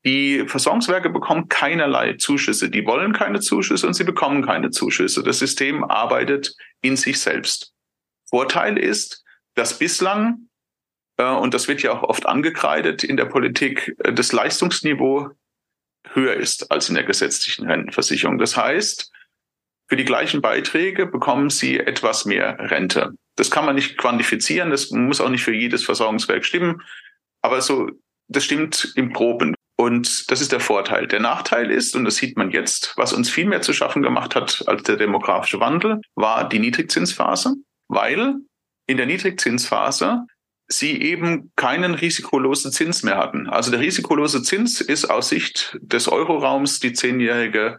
Die 0.05 0.45
Versorgungswerke 0.47 1.11
bekommen 1.11 1.49
keinerlei 1.49 2.15
Zuschüsse. 2.15 2.71
Die 2.71 2.87
wollen 2.87 3.13
keine 3.13 3.41
Zuschüsse 3.41 3.87
und 3.87 3.93
sie 3.95 4.05
bekommen 4.05 4.45
keine 4.45 4.71
Zuschüsse. 4.71 5.23
Das 5.23 5.39
System 5.39 5.85
arbeitet 5.85 6.55
in 6.81 6.97
sich 6.97 7.21
selbst. 7.21 7.75
Vorteil 8.31 8.79
ist, 8.79 9.23
dass 9.55 9.79
bislang, 9.79 10.49
äh, 11.19 11.25
und 11.25 11.53
das 11.53 11.69
wird 11.69 11.83
ja 11.83 11.93
auch 11.93 12.03
oft 12.03 12.27
angekreidet 12.27 13.05
in 13.05 13.19
der 13.19 13.27
Politik, 13.27 13.95
äh, 13.99 14.13
das 14.15 14.33
Leistungsniveau 14.33 15.31
höher 16.13 16.35
ist 16.35 16.71
als 16.71 16.89
in 16.89 16.95
der 16.95 17.05
gesetzlichen 17.05 17.67
Rentenversicherung. 17.67 18.39
Das 18.39 18.57
heißt, 18.57 19.11
für 19.89 19.97
die 19.97 20.05
gleichen 20.05 20.41
Beiträge 20.41 21.07
bekommen 21.07 21.51
Sie 21.51 21.79
etwas 21.79 22.25
mehr 22.25 22.57
Rente. 22.71 23.13
Das 23.37 23.51
kann 23.51 23.67
man 23.67 23.75
nicht 23.75 23.97
quantifizieren, 23.97 24.71
das 24.71 24.91
muss 24.91 25.21
auch 25.21 25.29
nicht 25.29 25.43
für 25.43 25.55
jedes 25.55 25.85
Versorgungswerk 25.85 26.45
stimmen, 26.45 26.83
aber 27.43 27.61
so, 27.61 27.91
das 28.29 28.45
stimmt 28.45 28.93
im 28.97 29.13
Proben. 29.13 29.55
Und 29.77 30.31
das 30.31 30.43
ist 30.43 30.53
der 30.53 30.61
Vorteil. 30.61 31.07
Der 31.07 31.21
Nachteil 31.21 31.71
ist, 31.71 31.97
und 31.97 32.05
das 32.05 32.17
sieht 32.17 32.37
man 32.37 32.51
jetzt, 32.51 32.93
was 32.97 33.15
uns 33.15 33.31
viel 33.31 33.47
mehr 33.47 33.63
zu 33.63 33.73
schaffen 33.73 34.03
gemacht 34.03 34.35
hat 34.35 34.63
als 34.67 34.83
der 34.83 34.97
demografische 34.97 35.59
Wandel, 35.59 36.03
war 36.15 36.47
die 36.47 36.59
Niedrigzinsphase, 36.59 37.55
weil 37.89 38.37
in 38.87 38.99
der 38.99 39.07
Niedrigzinsphase 39.07 40.27
sie 40.73 41.03
eben 41.03 41.51
keinen 41.57 41.95
risikolosen 41.95 42.73
Zins 42.73 43.03
mehr 43.03 43.19
hatten. 43.19 43.49
Also 43.49 43.71
der 43.71 43.81
risikolose 43.81 44.43
Zins 44.43 44.81
ist 44.81 45.07
aus 45.07 45.29
Sicht 45.29 45.77
des 45.83 46.09
Euroraums 46.09 46.79
die 46.79 46.93
zehnjährige 46.93 47.79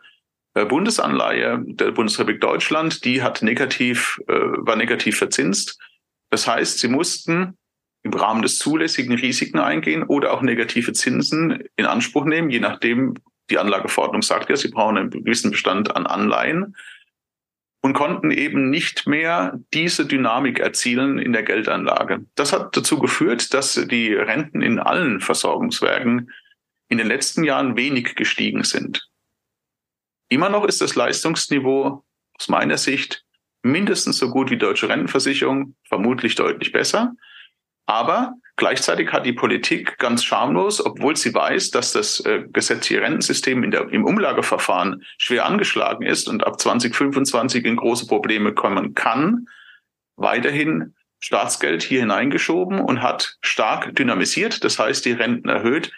äh, 0.54 0.66
Bundesanleihe 0.66 1.64
der 1.66 1.92
Bundesrepublik 1.92 2.42
Deutschland, 2.42 3.06
die 3.06 3.24
hat 3.24 3.42
negativ, 3.42 4.20
äh, 4.28 4.34
war 4.34 4.76
negativ 4.76 5.18
verzinst. 5.18 5.80
Das 6.30 6.48
heißt, 6.48 6.80
sie 6.80 6.90
mussten 6.90 7.58
im 8.04 8.14
Rahmen 8.14 8.42
des 8.42 8.58
zulässigen 8.58 9.16
Risiken 9.16 9.60
eingehen 9.60 10.04
oder 10.04 10.34
auch 10.34 10.42
negative 10.42 10.92
Zinsen 10.92 11.64
in 11.78 11.86
Anspruch 11.86 12.26
nehmen, 12.26 12.50
je 12.50 12.60
nachdem, 12.60 13.16
die 13.50 13.58
Anlageverordnung 13.58 14.22
sagt 14.22 14.50
ja, 14.50 14.56
sie 14.56 14.70
brauchen 14.70 14.98
einen 14.98 15.10
gewissen 15.10 15.52
Bestand 15.52 15.96
an 15.96 16.08
Anleihen 16.08 16.76
und 17.82 17.94
konnten 17.94 18.32
eben 18.32 18.70
nicht 18.70 19.08
mehr 19.08 19.60
diese 19.74 20.06
Dynamik 20.06 20.60
erzielen 20.60 21.18
in 21.18 21.34
der 21.34 21.44
Geldanlage. 21.44 22.26
Das 22.36 22.54
hat 22.54 22.78
dazu 22.78 23.00
geführt, 23.00 23.54
dass 23.54 23.74
die 23.74 24.14
Renten 24.14 24.62
in 24.62 24.80
allen 24.80 25.20
Versorgungswerken 25.20 26.32
in 26.90 26.98
den 26.98 27.08
letzten 27.08 27.44
Jahren 27.44 27.76
wenig 27.76 28.16
gestiegen 28.16 28.64
sind. 28.64 29.10
Immer 30.30 30.50
noch 30.50 30.66
ist 30.66 30.82
das 30.82 30.96
Leistungsniveau 30.96 32.04
aus 32.38 32.50
meiner 32.50 32.78
Sicht 32.78 33.26
mindestens 33.64 34.18
so 34.18 34.30
gut 34.30 34.52
wie 34.52 34.58
deutsche 34.58 34.90
Rentenversicherung, 34.90 35.76
vermutlich 35.84 36.36
deutlich 36.36 36.72
besser. 36.72 37.14
Aber 37.86 38.36
gleichzeitig 38.56 39.12
hat 39.12 39.26
die 39.26 39.34
Politik 39.34 39.98
ganz 39.98 40.24
schamlos, 40.24 40.86
obwohl 40.86 41.16
sie 41.16 41.34
weiß, 41.34 41.72
dass 41.72 41.94
das 41.94 42.20
äh, 42.22 42.46
gesetzliche 42.52 43.02
Rentensystem 43.02 43.64
in 43.64 43.72
der, 43.72 43.90
im 43.90 44.06
Umlageverfahren 44.06 45.04
schwer 45.18 45.46
angeschlagen 45.46 46.06
ist 46.06 46.30
und 46.30 46.46
ab 46.46 46.60
2025 46.60 47.66
in 47.66 47.76
große 47.76 48.08
Probleme 48.08 48.54
kommen 48.54 48.94
kann, 48.94 49.48
weiterhin 50.16 50.96
Staatsgeld 51.20 51.84
hier 51.84 52.00
hineingeschoben 52.00 52.80
und 52.80 53.02
hat 53.02 53.38
stark 53.42 53.96
dynamisiert, 53.96 54.64
das 54.64 54.80
heißt 54.80 55.06
die 55.06 55.12
Renten 55.12 55.50
erhöht. 55.50 55.92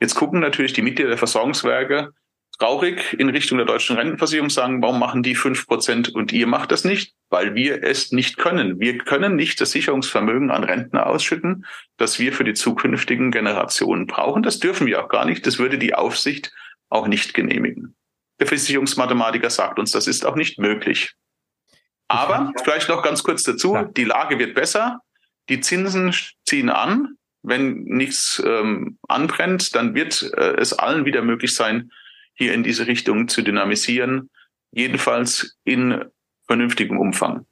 Jetzt 0.00 0.14
gucken 0.16 0.40
natürlich 0.40 0.74
die 0.74 0.82
Mitglieder 0.82 1.10
der 1.10 1.18
Versorgungswerke 1.18 2.12
traurig 2.58 3.14
in 3.18 3.28
Richtung 3.28 3.58
der 3.58 3.66
deutschen 3.66 3.96
Rentenversicherung 3.96 4.50
sagen, 4.50 4.82
warum 4.82 4.98
machen 4.98 5.22
die 5.22 5.34
fünf 5.34 5.66
Prozent 5.66 6.14
und 6.14 6.32
ihr 6.32 6.46
macht 6.46 6.72
das 6.72 6.84
nicht? 6.84 7.14
Weil 7.30 7.54
wir 7.54 7.82
es 7.82 8.12
nicht 8.12 8.36
können. 8.36 8.80
Wir 8.80 8.98
können 8.98 9.36
nicht 9.36 9.60
das 9.60 9.72
Sicherungsvermögen 9.72 10.50
an 10.50 10.64
Rentner 10.64 11.06
ausschütten, 11.06 11.66
das 11.96 12.18
wir 12.18 12.32
für 12.32 12.44
die 12.44 12.54
zukünftigen 12.54 13.30
Generationen 13.30 14.06
brauchen. 14.06 14.42
Das 14.42 14.58
dürfen 14.58 14.86
wir 14.86 15.04
auch 15.04 15.08
gar 15.08 15.24
nicht. 15.24 15.46
Das 15.46 15.58
würde 15.58 15.78
die 15.78 15.94
Aufsicht 15.94 16.52
auch 16.88 17.08
nicht 17.08 17.34
genehmigen. 17.34 17.96
Der 18.40 18.46
Versicherungsmathematiker 18.46 19.50
sagt 19.50 19.78
uns, 19.78 19.92
das 19.92 20.06
ist 20.06 20.26
auch 20.26 20.36
nicht 20.36 20.58
möglich. 20.58 21.14
Aber 22.08 22.52
vielleicht 22.62 22.88
noch 22.88 23.02
ganz 23.02 23.22
kurz 23.22 23.42
dazu, 23.42 23.76
die 23.96 24.04
Lage 24.04 24.38
wird 24.38 24.54
besser, 24.54 25.00
die 25.48 25.60
Zinsen 25.60 26.14
ziehen 26.44 26.70
an. 26.70 27.16
Wenn 27.42 27.82
nichts 27.84 28.42
ähm, 28.44 28.98
anbrennt, 29.06 29.74
dann 29.74 29.94
wird 29.94 30.22
äh, 30.34 30.54
es 30.56 30.72
allen 30.72 31.04
wieder 31.04 31.22
möglich 31.22 31.54
sein, 31.54 31.90
hier 32.34 32.52
in 32.54 32.62
diese 32.62 32.86
Richtung 32.86 33.28
zu 33.28 33.42
dynamisieren, 33.42 34.30
jedenfalls 34.72 35.56
in 35.64 36.04
vernünftigem 36.46 36.98
Umfang. 36.98 37.46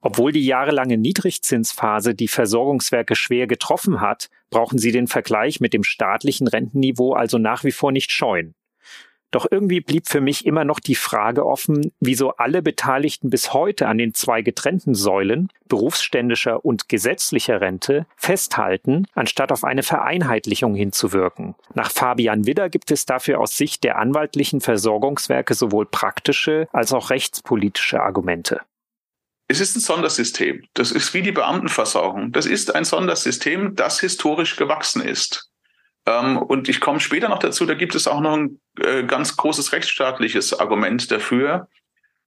Obwohl 0.00 0.32
die 0.32 0.44
jahrelange 0.44 0.98
Niedrigzinsphase 0.98 2.14
die 2.14 2.28
Versorgungswerke 2.28 3.14
schwer 3.14 3.46
getroffen 3.46 4.00
hat, 4.00 4.30
brauchen 4.50 4.78
sie 4.78 4.90
den 4.90 5.06
Vergleich 5.06 5.60
mit 5.60 5.72
dem 5.72 5.84
staatlichen 5.84 6.48
Rentenniveau 6.48 7.12
also 7.12 7.38
nach 7.38 7.62
wie 7.62 7.70
vor 7.70 7.92
nicht 7.92 8.10
scheuen. 8.10 8.54
Doch 9.32 9.46
irgendwie 9.50 9.80
blieb 9.80 10.06
für 10.06 10.20
mich 10.20 10.44
immer 10.44 10.64
noch 10.64 10.78
die 10.78 10.94
Frage 10.94 11.44
offen, 11.46 11.90
wieso 12.00 12.36
alle 12.36 12.62
Beteiligten 12.62 13.30
bis 13.30 13.54
heute 13.54 13.88
an 13.88 13.96
den 13.96 14.14
zwei 14.14 14.42
getrennten 14.42 14.94
Säulen, 14.94 15.48
berufsständischer 15.68 16.64
und 16.64 16.90
gesetzlicher 16.90 17.62
Rente, 17.62 18.06
festhalten, 18.16 19.06
anstatt 19.14 19.50
auf 19.50 19.64
eine 19.64 19.82
Vereinheitlichung 19.82 20.74
hinzuwirken. 20.74 21.54
Nach 21.74 21.90
Fabian 21.90 22.46
Widder 22.46 22.68
gibt 22.68 22.90
es 22.90 23.06
dafür 23.06 23.40
aus 23.40 23.56
Sicht 23.56 23.84
der 23.84 23.98
anwaltlichen 23.98 24.60
Versorgungswerke 24.60 25.54
sowohl 25.54 25.86
praktische 25.86 26.68
als 26.70 26.92
auch 26.92 27.08
rechtspolitische 27.08 28.02
Argumente. 28.02 28.60
Es 29.48 29.60
ist 29.60 29.76
ein 29.76 29.80
Sondersystem. 29.80 30.64
Das 30.74 30.92
ist 30.92 31.14
wie 31.14 31.22
die 31.22 31.32
Beamtenversorgung. 31.32 32.32
Das 32.32 32.44
ist 32.44 32.74
ein 32.74 32.84
Sondersystem, 32.84 33.76
das 33.76 34.00
historisch 34.00 34.56
gewachsen 34.56 35.02
ist. 35.02 35.51
Ähm, 36.06 36.38
und 36.38 36.68
ich 36.68 36.80
komme 36.80 37.00
später 37.00 37.28
noch 37.28 37.38
dazu, 37.38 37.64
da 37.66 37.74
gibt 37.74 37.94
es 37.94 38.08
auch 38.08 38.20
noch 38.20 38.36
ein 38.36 38.60
äh, 38.80 39.04
ganz 39.04 39.36
großes 39.36 39.72
rechtsstaatliches 39.72 40.58
Argument 40.58 41.10
dafür. 41.10 41.68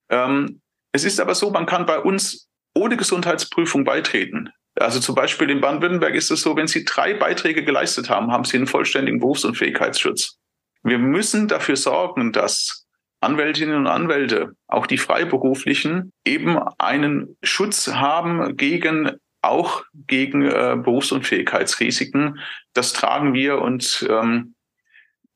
Ähm, 0.08 0.60
es 0.92 1.04
ist 1.04 1.20
aber 1.20 1.34
so, 1.34 1.50
man 1.50 1.66
kann 1.66 1.86
bei 1.86 1.98
uns 1.98 2.48
ohne 2.74 2.96
Gesundheitsprüfung 2.96 3.84
beitreten. 3.84 4.50
Also 4.78 5.00
zum 5.00 5.14
Beispiel 5.14 5.50
in 5.50 5.60
Baden-Württemberg 5.60 6.14
ist 6.14 6.30
es 6.30 6.42
so, 6.42 6.56
wenn 6.56 6.66
Sie 6.66 6.84
drei 6.84 7.14
Beiträge 7.14 7.64
geleistet 7.64 8.10
haben, 8.10 8.30
haben 8.30 8.44
Sie 8.44 8.56
einen 8.56 8.66
vollständigen 8.66 9.20
Berufsunfähigkeitsschutz. 9.20 10.38
Wir 10.82 10.98
müssen 10.98 11.48
dafür 11.48 11.76
sorgen, 11.76 12.32
dass 12.32 12.86
Anwältinnen 13.20 13.76
und 13.76 13.86
Anwälte, 13.86 14.52
auch 14.68 14.86
die 14.86 14.98
Freiberuflichen, 14.98 16.12
eben 16.24 16.58
einen 16.78 17.36
Schutz 17.42 17.88
haben 17.88 18.56
gegen 18.56 19.12
auch 19.48 19.84
gegen 20.06 20.42
äh, 20.42 20.76
Berufsunfähigkeitsrisiken. 20.76 22.40
Das 22.72 22.92
tragen 22.92 23.34
wir 23.34 23.60
und 23.60 24.06
ähm, 24.08 24.54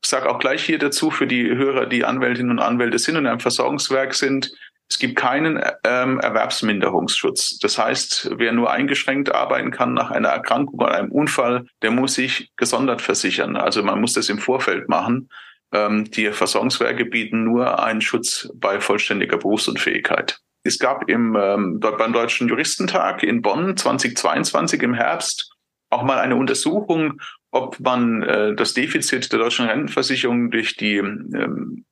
ich 0.03 0.09
sage 0.09 0.29
auch 0.29 0.39
gleich 0.39 0.63
hier 0.63 0.79
dazu 0.79 1.11
für 1.11 1.27
die 1.27 1.47
Hörer, 1.47 1.85
die 1.85 2.05
Anwältinnen 2.05 2.51
und 2.51 2.59
Anwälte 2.59 2.97
sind 2.97 3.17
und 3.17 3.23
in 3.23 3.27
einem 3.27 3.39
Versorgungswerk 3.39 4.15
sind, 4.15 4.51
es 4.91 4.99
gibt 4.99 5.15
keinen 5.15 5.61
ähm, 5.85 6.19
Erwerbsminderungsschutz. 6.19 7.59
Das 7.59 7.77
heißt, 7.77 8.31
wer 8.35 8.51
nur 8.51 8.71
eingeschränkt 8.71 9.33
arbeiten 9.33 9.71
kann 9.71 9.93
nach 9.93 10.11
einer 10.11 10.27
Erkrankung 10.27 10.79
oder 10.79 10.95
einem 10.95 11.13
Unfall, 11.13 11.65
der 11.81 11.91
muss 11.91 12.15
sich 12.15 12.51
gesondert 12.57 13.01
versichern. 13.01 13.55
Also 13.55 13.83
man 13.83 14.01
muss 14.01 14.13
das 14.13 14.27
im 14.27 14.37
Vorfeld 14.37 14.89
machen. 14.89 15.29
Ähm, 15.71 16.11
die 16.11 16.31
Versorgungswerke 16.33 17.05
bieten 17.05 17.45
nur 17.45 17.81
einen 17.81 18.01
Schutz 18.01 18.49
bei 18.53 18.81
vollständiger 18.81 19.37
Berufsunfähigkeit. 19.37 20.41
Es 20.63 20.77
gab 20.79 21.09
im, 21.09 21.35
ähm, 21.39 21.79
beim 21.79 22.13
Deutschen 22.13 22.47
Juristentag 22.47 23.23
in 23.23 23.41
Bonn 23.41 23.75
2022 23.75 24.83
im 24.83 24.93
Herbst 24.93 25.51
auch 25.89 26.03
mal 26.03 26.19
eine 26.19 26.35
Untersuchung, 26.35 27.21
ob 27.51 27.79
man 27.79 28.23
äh, 28.23 28.55
das 28.55 28.73
Defizit 28.73 29.31
der 29.31 29.39
deutschen 29.39 29.67
Rentenversicherung 29.67 30.51
durch 30.51 30.77
die 30.77 30.97
ähm, 30.97 31.85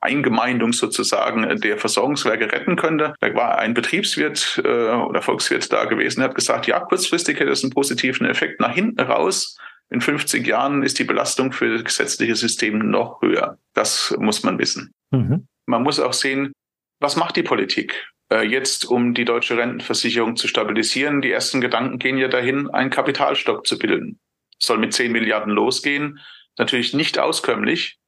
Eingemeindung 0.00 0.72
sozusagen 0.72 1.60
der 1.60 1.78
Versorgungswerke 1.78 2.52
retten 2.52 2.76
könnte. 2.76 3.14
Da 3.20 3.34
war 3.34 3.58
ein 3.58 3.74
Betriebswirt 3.74 4.60
äh, 4.64 4.68
oder 4.68 5.22
Volkswirt 5.22 5.72
da 5.72 5.84
gewesen, 5.84 6.20
der 6.20 6.28
hat 6.28 6.34
gesagt, 6.34 6.66
ja, 6.66 6.80
kurzfristig 6.80 7.38
hätte 7.38 7.50
es 7.50 7.62
einen 7.62 7.72
positiven 7.72 8.26
Effekt. 8.26 8.60
Nach 8.60 8.74
hinten 8.74 9.00
raus, 9.00 9.56
in 9.88 10.00
50 10.00 10.46
Jahren 10.46 10.82
ist 10.82 10.98
die 10.98 11.04
Belastung 11.04 11.52
für 11.52 11.72
das 11.72 11.84
gesetzliche 11.84 12.34
System 12.34 12.90
noch 12.90 13.22
höher. 13.22 13.58
Das 13.74 14.14
muss 14.18 14.42
man 14.42 14.58
wissen. 14.58 14.92
Mhm. 15.12 15.46
Man 15.66 15.82
muss 15.82 16.00
auch 16.00 16.12
sehen, 16.12 16.52
was 17.06 17.14
macht 17.14 17.36
die 17.36 17.44
Politik? 17.44 18.08
Äh, 18.32 18.48
jetzt, 18.48 18.84
um 18.84 19.14
die 19.14 19.24
deutsche 19.24 19.56
Rentenversicherung 19.56 20.34
zu 20.34 20.48
stabilisieren, 20.48 21.22
die 21.22 21.30
ersten 21.30 21.60
Gedanken 21.60 22.00
gehen 22.00 22.18
ja 22.18 22.26
dahin, 22.26 22.68
einen 22.68 22.90
Kapitalstock 22.90 23.64
zu 23.64 23.78
bilden. 23.78 24.18
Soll 24.58 24.78
mit 24.78 24.92
10 24.92 25.12
Milliarden 25.12 25.52
losgehen. 25.52 26.18
Natürlich 26.58 26.94
nicht 26.94 27.20
auskömmlich, 27.20 28.00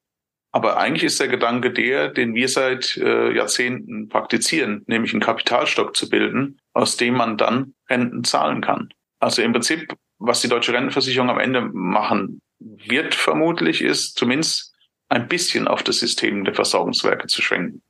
aber 0.50 0.78
eigentlich 0.78 1.04
ist 1.04 1.20
der 1.20 1.28
Gedanke 1.28 1.72
der, 1.72 2.08
den 2.08 2.34
wir 2.34 2.48
seit 2.48 2.96
äh, 2.96 3.32
Jahrzehnten 3.32 4.08
praktizieren, 4.08 4.82
nämlich 4.88 5.12
einen 5.12 5.22
Kapitalstock 5.22 5.94
zu 5.94 6.10
bilden, 6.10 6.58
aus 6.72 6.96
dem 6.96 7.14
man 7.14 7.36
dann 7.36 7.74
Renten 7.88 8.24
zahlen 8.24 8.62
kann. 8.62 8.88
Also 9.20 9.42
im 9.42 9.52
Prinzip, 9.52 9.94
was 10.18 10.40
die 10.40 10.48
deutsche 10.48 10.72
Rentenversicherung 10.72 11.30
am 11.30 11.38
Ende 11.38 11.60
machen 11.60 12.40
wird, 12.58 13.14
vermutlich, 13.14 13.80
ist 13.80 14.18
zumindest 14.18 14.74
ein 15.08 15.28
bisschen 15.28 15.68
auf 15.68 15.84
das 15.84 16.00
System 16.00 16.44
der 16.44 16.54
Versorgungswerke 16.54 17.28
zu 17.28 17.42
schwenken. 17.42 17.82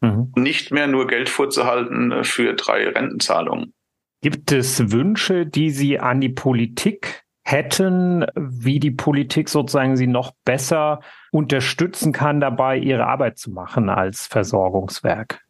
Mhm. 0.00 0.32
Nicht 0.36 0.70
mehr 0.70 0.86
nur 0.86 1.06
Geld 1.06 1.28
vorzuhalten 1.28 2.12
äh, 2.12 2.24
für 2.24 2.54
drei 2.54 2.88
Rentenzahlungen. 2.88 3.72
Gibt 4.20 4.52
es 4.52 4.90
Wünsche, 4.90 5.46
die 5.46 5.70
Sie 5.70 5.98
an 5.98 6.20
die 6.20 6.28
Politik 6.28 7.24
hätten, 7.44 8.26
wie 8.34 8.80
die 8.80 8.90
Politik 8.90 9.48
sozusagen 9.48 9.96
Sie 9.96 10.06
noch 10.06 10.32
besser 10.44 11.00
unterstützen 11.30 12.12
kann, 12.12 12.40
dabei 12.40 12.78
ihre 12.78 13.06
Arbeit 13.06 13.38
zu 13.38 13.50
machen 13.50 13.88
als 13.88 14.26
Versorgungswerk? 14.26 15.40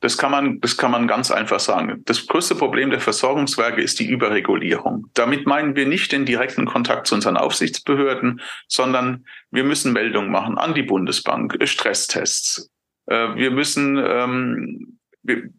Das 0.00 0.18
kann 0.18 0.32
man, 0.32 0.60
das 0.60 0.76
kann 0.76 0.90
man 0.90 1.06
ganz 1.06 1.30
einfach 1.30 1.60
sagen. 1.60 2.02
Das 2.06 2.26
größte 2.26 2.56
Problem 2.56 2.90
der 2.90 2.98
Versorgungswerke 2.98 3.80
ist 3.80 4.00
die 4.00 4.06
Überregulierung. 4.06 5.06
Damit 5.14 5.46
meinen 5.46 5.76
wir 5.76 5.86
nicht 5.86 6.10
den 6.10 6.26
direkten 6.26 6.66
Kontakt 6.66 7.06
zu 7.06 7.14
unseren 7.14 7.36
Aufsichtsbehörden, 7.36 8.40
sondern 8.66 9.24
wir 9.52 9.62
müssen 9.62 9.92
Meldungen 9.92 10.32
machen 10.32 10.58
an 10.58 10.74
die 10.74 10.82
Bundesbank, 10.82 11.56
Stresstests, 11.62 12.68
äh, 13.06 13.34
wir 13.34 13.50
müssen, 13.50 13.98
ähm, 13.98 14.98
wir, 15.22 15.50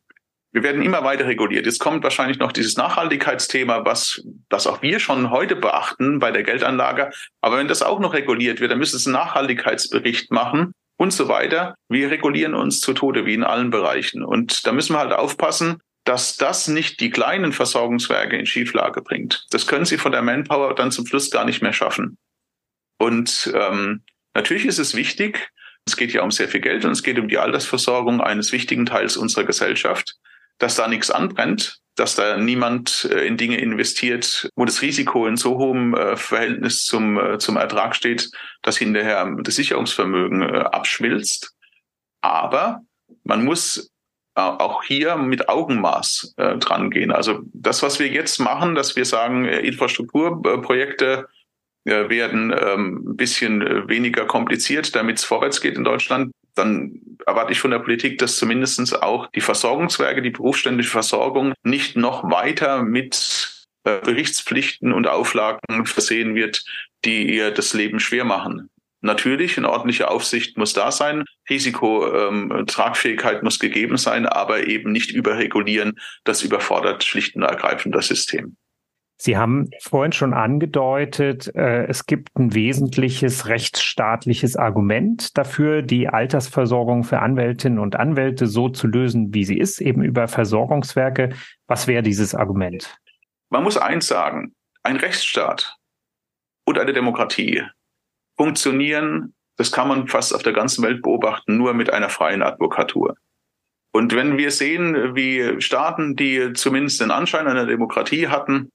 Wir 0.55 0.61
werden 0.61 0.83
immer 0.83 1.03
weiter 1.03 1.25
reguliert. 1.25 1.65
Jetzt 1.65 1.79
kommt 1.79 2.03
wahrscheinlich 2.03 2.37
noch 2.37 2.51
dieses 2.51 2.77
Nachhaltigkeitsthema, 2.77 3.85
was 3.85 4.21
das 4.49 4.67
auch 4.67 4.83
wir 4.83 4.99
schon 4.99 5.31
heute 5.31 5.55
beachten 5.55 6.19
bei 6.19 6.31
der 6.31 6.43
Geldanlage. 6.43 7.09
Aber 7.41 7.57
wenn 7.57 7.67
das 7.67 7.81
auch 7.81 7.99
noch 7.99 8.13
reguliert 8.13 8.59
wird, 8.59 8.69
dann 8.69 8.77
müssen 8.77 8.99
Sie 8.99 9.09
einen 9.09 9.15
Nachhaltigkeitsbericht 9.15 10.29
machen 10.31 10.73
und 10.99 11.11
so 11.11 11.27
weiter. 11.27 11.73
Wir 11.89 12.11
regulieren 12.11 12.53
uns 12.53 12.81
zu 12.81 12.93
Tode 12.93 13.25
wie 13.25 13.33
in 13.33 13.43
allen 13.43 13.71
Bereichen. 13.71 14.23
Und 14.23 14.67
da 14.67 14.73
müssen 14.73 14.93
wir 14.93 14.99
halt 14.99 15.13
aufpassen, 15.13 15.81
dass 16.03 16.37
das 16.37 16.67
nicht 16.67 16.99
die 16.99 17.09
kleinen 17.09 17.51
Versorgungswerke 17.51 18.37
in 18.37 18.45
Schieflage 18.45 19.01
bringt. 19.01 19.47
Das 19.49 19.65
können 19.65 19.85
sie 19.85 19.97
von 19.97 20.11
der 20.11 20.21
Manpower 20.21 20.75
dann 20.75 20.91
zum 20.91 21.07
Schluss 21.07 21.31
gar 21.31 21.45
nicht 21.45 21.63
mehr 21.63 21.73
schaffen. 21.73 22.19
Und 22.99 23.51
ähm, 23.55 24.03
natürlich 24.35 24.67
ist 24.67 24.77
es 24.77 24.93
wichtig, 24.93 25.49
es 25.85 25.97
geht 25.97 26.13
ja 26.13 26.21
um 26.23 26.31
sehr 26.31 26.47
viel 26.47 26.61
Geld 26.61 26.85
und 26.85 26.91
es 26.91 27.03
geht 27.03 27.19
um 27.19 27.27
die 27.27 27.37
Altersversorgung 27.37 28.21
eines 28.21 28.51
wichtigen 28.51 28.85
Teils 28.85 29.17
unserer 29.17 29.43
Gesellschaft 29.43 30.17
dass 30.57 30.75
da 30.75 30.87
nichts 30.87 31.11
anbrennt, 31.11 31.79
dass 31.95 32.15
da 32.15 32.37
niemand 32.37 33.07
äh, 33.11 33.25
in 33.27 33.37
Dinge 33.37 33.57
investiert, 33.57 34.49
wo 34.55 34.65
das 34.65 34.81
Risiko 34.81 35.27
in 35.27 35.37
so 35.37 35.57
hohem 35.57 35.93
äh, 35.93 36.15
Verhältnis 36.15 36.85
zum, 36.85 37.19
äh, 37.19 37.37
zum 37.37 37.57
Ertrag 37.57 37.95
steht, 37.95 38.31
dass 38.61 38.77
hinterher 38.77 39.35
das 39.41 39.55
Sicherungsvermögen 39.55 40.43
abschmilzt. 40.43 41.53
Aber 42.21 42.81
man 43.23 43.43
muss 43.43 43.91
auch 44.35 44.83
hier 44.83 45.15
mit 45.17 45.47
Augenmaß 45.47 46.33
äh, 46.37 46.57
dran 46.57 46.89
gehen. 46.89 47.11
Also 47.11 47.41
das, 47.53 47.83
was 47.83 47.99
wir 47.99 48.07
jetzt 48.07 48.39
machen, 48.39 48.73
dass 48.73 48.95
wir 48.95 49.05
sagen, 49.05 49.45
Infrastrukturprojekte 49.45 51.27
werden 51.85 52.53
ähm, 52.57 53.03
ein 53.09 53.15
bisschen 53.17 53.87
weniger 53.89 54.25
kompliziert, 54.25 54.95
damit 54.95 55.17
es 55.17 55.25
vorwärts 55.25 55.61
geht 55.61 55.75
in 55.75 55.83
Deutschland, 55.83 56.31
dann 56.55 57.01
erwarte 57.25 57.51
ich 57.51 57.59
von 57.59 57.71
der 57.71 57.79
Politik, 57.79 58.19
dass 58.19 58.37
zumindestens 58.37 58.93
auch 58.93 59.27
die 59.31 59.41
Versorgungswerke, 59.41 60.21
die 60.21 60.29
berufsständische 60.29 60.91
Versorgung 60.91 61.53
nicht 61.63 61.95
noch 61.95 62.29
weiter 62.29 62.83
mit 62.83 63.65
äh, 63.83 63.99
Berichtspflichten 63.99 64.93
und 64.93 65.07
Auflagen 65.07 65.85
versehen 65.85 66.35
wird, 66.35 66.63
die 67.05 67.35
ihr 67.35 67.51
das 67.51 67.73
Leben 67.73 67.99
schwer 67.99 68.25
machen. 68.25 68.69
Natürlich, 69.01 69.57
eine 69.57 69.69
ordentliche 69.69 70.09
Aufsicht 70.09 70.57
muss 70.57 70.71
da 70.71 70.89
sein, 70.89 71.25
Risikotragfähigkeit 71.49 73.39
ähm, 73.39 73.43
muss 73.43 73.59
gegeben 73.59 73.97
sein, 73.97 74.25
aber 74.25 74.65
eben 74.67 74.93
nicht 74.93 75.11
überregulieren. 75.11 75.99
Das 76.23 76.41
überfordert 76.41 77.03
schlicht 77.03 77.35
und 77.35 77.41
ergreifend 77.41 77.93
das 77.93 78.07
System. 78.07 78.55
Sie 79.17 79.37
haben 79.37 79.69
vorhin 79.79 80.11
schon 80.11 80.33
angedeutet, 80.33 81.53
äh, 81.55 81.85
es 81.85 82.05
gibt 82.05 82.35
ein 82.35 82.53
wesentliches 82.53 83.47
rechtsstaatliches 83.47 84.55
Argument 84.55 85.37
dafür, 85.37 85.81
die 85.81 86.09
Altersversorgung 86.09 87.03
für 87.03 87.19
Anwältinnen 87.19 87.79
und 87.79 87.95
Anwälte 87.95 88.47
so 88.47 88.69
zu 88.69 88.87
lösen, 88.87 89.33
wie 89.33 89.45
sie 89.45 89.57
ist, 89.57 89.79
eben 89.81 90.03
über 90.03 90.27
Versorgungswerke. 90.27 91.29
Was 91.67 91.87
wäre 91.87 92.03
dieses 92.03 92.35
Argument? 92.35 92.97
Man 93.49 93.63
muss 93.63 93.77
eins 93.77 94.07
sagen, 94.07 94.53
ein 94.81 94.97
Rechtsstaat 94.97 95.77
und 96.65 96.79
eine 96.79 96.93
Demokratie 96.93 97.63
funktionieren, 98.35 99.33
das 99.57 99.71
kann 99.71 99.87
man 99.87 100.07
fast 100.07 100.33
auf 100.33 100.43
der 100.43 100.53
ganzen 100.53 100.83
Welt 100.83 101.01
beobachten, 101.03 101.57
nur 101.57 101.73
mit 101.73 101.93
einer 101.93 102.09
freien 102.09 102.41
Advokatur. 102.41 103.15
Und 103.91 104.15
wenn 104.15 104.37
wir 104.37 104.49
sehen, 104.49 105.15
wie 105.15 105.61
Staaten, 105.61 106.15
die 106.15 106.53
zumindest 106.53 106.99
den 106.99 107.11
Anschein 107.11 107.47
einer 107.47 107.67
Demokratie 107.67 108.27
hatten, 108.27 108.71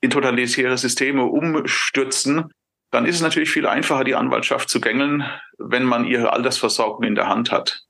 in 0.00 0.10
totalitäre 0.10 0.78
Systeme 0.78 1.24
umstürzen, 1.24 2.52
dann 2.90 3.06
ist 3.06 3.16
es 3.16 3.22
natürlich 3.22 3.50
viel 3.50 3.66
einfacher, 3.66 4.04
die 4.04 4.14
Anwaltschaft 4.14 4.68
zu 4.68 4.80
gängeln, 4.80 5.24
wenn 5.58 5.84
man 5.84 6.04
ihre 6.04 6.32
Altersversorgung 6.32 7.04
in 7.04 7.14
der 7.14 7.28
Hand 7.28 7.52
hat. 7.52 7.82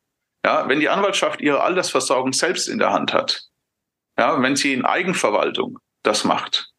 Ja, 0.45 0.69
wenn 0.69 0.81
die 0.81 0.89
Anwaltschaft 0.89 1.41
ihre 1.41 1.63
Altersversorgung 1.63 2.33
selbst 2.33 2.69
in 2.69 2.79
der 2.79 2.93
Hand 2.93 3.13
hat, 3.13 3.45
ja, 4.19 4.41
wenn 4.43 4.57
sie 4.57 4.73
in 4.73 4.85
Eigenverwaltung 4.85 5.79
das 6.03 6.25
macht, 6.25 6.71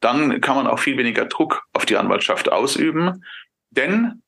dann 0.00 0.40
kann 0.40 0.56
man 0.56 0.66
auch 0.66 0.78
viel 0.78 0.96
weniger 0.96 1.26
Druck 1.26 1.62
auf 1.72 1.84
die 1.84 1.96
Anwaltschaft 1.96 2.50
ausüben. 2.50 3.24
Denn 3.70 4.22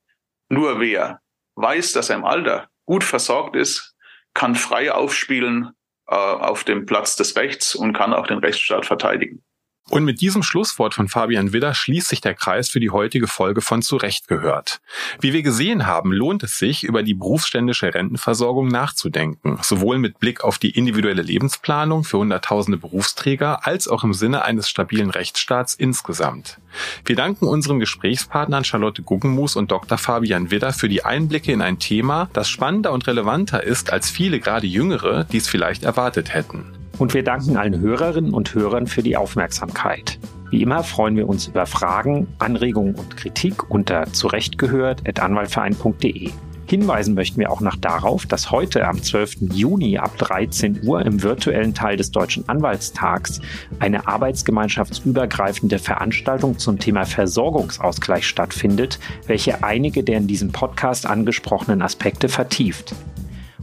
nur 0.49 0.79
wer 0.79 1.19
weiß, 1.55 1.93
dass 1.93 2.09
er 2.09 2.17
im 2.17 2.25
Alter 2.25 2.69
gut 2.85 3.03
versorgt 3.03 3.55
ist, 3.55 3.95
kann 4.33 4.55
frei 4.55 4.91
aufspielen 4.91 5.71
äh, 6.07 6.15
auf 6.15 6.63
dem 6.63 6.85
Platz 6.85 7.15
des 7.15 7.35
Rechts 7.35 7.75
und 7.75 7.93
kann 7.93 8.13
auch 8.13 8.27
den 8.27 8.39
Rechtsstaat 8.39 8.85
verteidigen. 8.85 9.43
Und 9.89 10.05
mit 10.05 10.21
diesem 10.21 10.43
Schlusswort 10.43 10.93
von 10.93 11.09
Fabian 11.09 11.51
Widder 11.51 11.73
schließt 11.73 12.07
sich 12.07 12.21
der 12.21 12.33
Kreis 12.33 12.69
für 12.69 12.79
die 12.79 12.89
heutige 12.89 13.27
Folge 13.27 13.59
von 13.59 13.81
Zurecht 13.81 14.29
gehört. 14.29 14.79
Wie 15.19 15.33
wir 15.33 15.43
gesehen 15.43 15.85
haben, 15.85 16.13
lohnt 16.13 16.41
es 16.43 16.57
sich, 16.57 16.83
über 16.83 17.03
die 17.03 17.13
berufsständische 17.13 17.93
Rentenversorgung 17.93 18.69
nachzudenken, 18.69 19.59
sowohl 19.61 19.97
mit 19.97 20.19
Blick 20.19 20.43
auf 20.43 20.57
die 20.57 20.71
individuelle 20.71 21.21
Lebensplanung 21.21 22.05
für 22.05 22.17
Hunderttausende 22.17 22.77
Berufsträger 22.77 23.67
als 23.67 23.89
auch 23.89 24.05
im 24.05 24.13
Sinne 24.13 24.43
eines 24.43 24.69
stabilen 24.69 25.09
Rechtsstaats 25.09 25.73
insgesamt. 25.75 26.59
Wir 27.03 27.17
danken 27.17 27.45
unseren 27.45 27.79
Gesprächspartnern 27.79 28.63
Charlotte 28.63 29.03
Guggenmus 29.03 29.57
und 29.57 29.69
Dr. 29.69 29.97
Fabian 29.97 30.49
Widder 30.49 30.71
für 30.71 30.87
die 30.87 31.03
Einblicke 31.03 31.51
in 31.51 31.61
ein 31.61 31.77
Thema, 31.77 32.29
das 32.31 32.49
spannender 32.49 32.93
und 32.93 33.05
relevanter 33.05 33.61
ist, 33.63 33.91
als 33.91 34.09
viele 34.09 34.39
gerade 34.39 34.65
Jüngere 34.65 35.25
dies 35.25 35.47
vielleicht 35.47 35.83
erwartet 35.83 36.33
hätten. 36.33 36.82
Und 36.97 37.13
wir 37.13 37.23
danken 37.23 37.57
allen 37.57 37.79
Hörerinnen 37.79 38.33
und 38.33 38.53
Hörern 38.53 38.87
für 38.87 39.03
die 39.03 39.17
Aufmerksamkeit. 39.17 40.19
Wie 40.51 40.61
immer 40.61 40.83
freuen 40.83 41.15
wir 41.15 41.27
uns 41.27 41.47
über 41.47 41.65
Fragen, 41.65 42.27
Anregungen 42.37 42.93
und 42.95 43.17
Kritik 43.17 43.71
unter 43.71 44.05
zurechtgehört.anwaltverein.de. 44.13 46.29
Hinweisen 46.65 47.13
möchten 47.13 47.39
wir 47.39 47.51
auch 47.51 47.61
noch 47.61 47.75
darauf, 47.75 48.25
dass 48.25 48.51
heute 48.51 48.87
am 48.87 49.01
12. 49.01 49.53
Juni 49.53 49.97
ab 49.97 50.17
13 50.17 50.87
Uhr 50.87 51.05
im 51.05 51.21
virtuellen 51.21 51.73
Teil 51.73 51.97
des 51.97 52.11
Deutschen 52.11 52.47
Anwaltstags 52.47 53.41
eine 53.79 54.07
arbeitsgemeinschaftsübergreifende 54.07 55.77
Veranstaltung 55.77 56.57
zum 56.57 56.79
Thema 56.79 57.05
Versorgungsausgleich 57.05 58.25
stattfindet, 58.25 58.99
welche 59.27 59.63
einige 59.63 60.03
der 60.03 60.17
in 60.17 60.27
diesem 60.27 60.51
Podcast 60.51 61.05
angesprochenen 61.05 61.81
Aspekte 61.81 62.29
vertieft. 62.29 62.95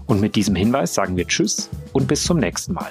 Und 0.07 0.21
mit 0.21 0.37
diesem 0.37 0.55
Hinweis 0.55 0.95
sagen 0.95 1.17
wir 1.17 1.27
Tschüss 1.27 1.71
und 1.93 2.07
bis 2.07 2.25
zum 2.25 2.39
nächsten 2.39 2.75
Mal. 2.75 2.91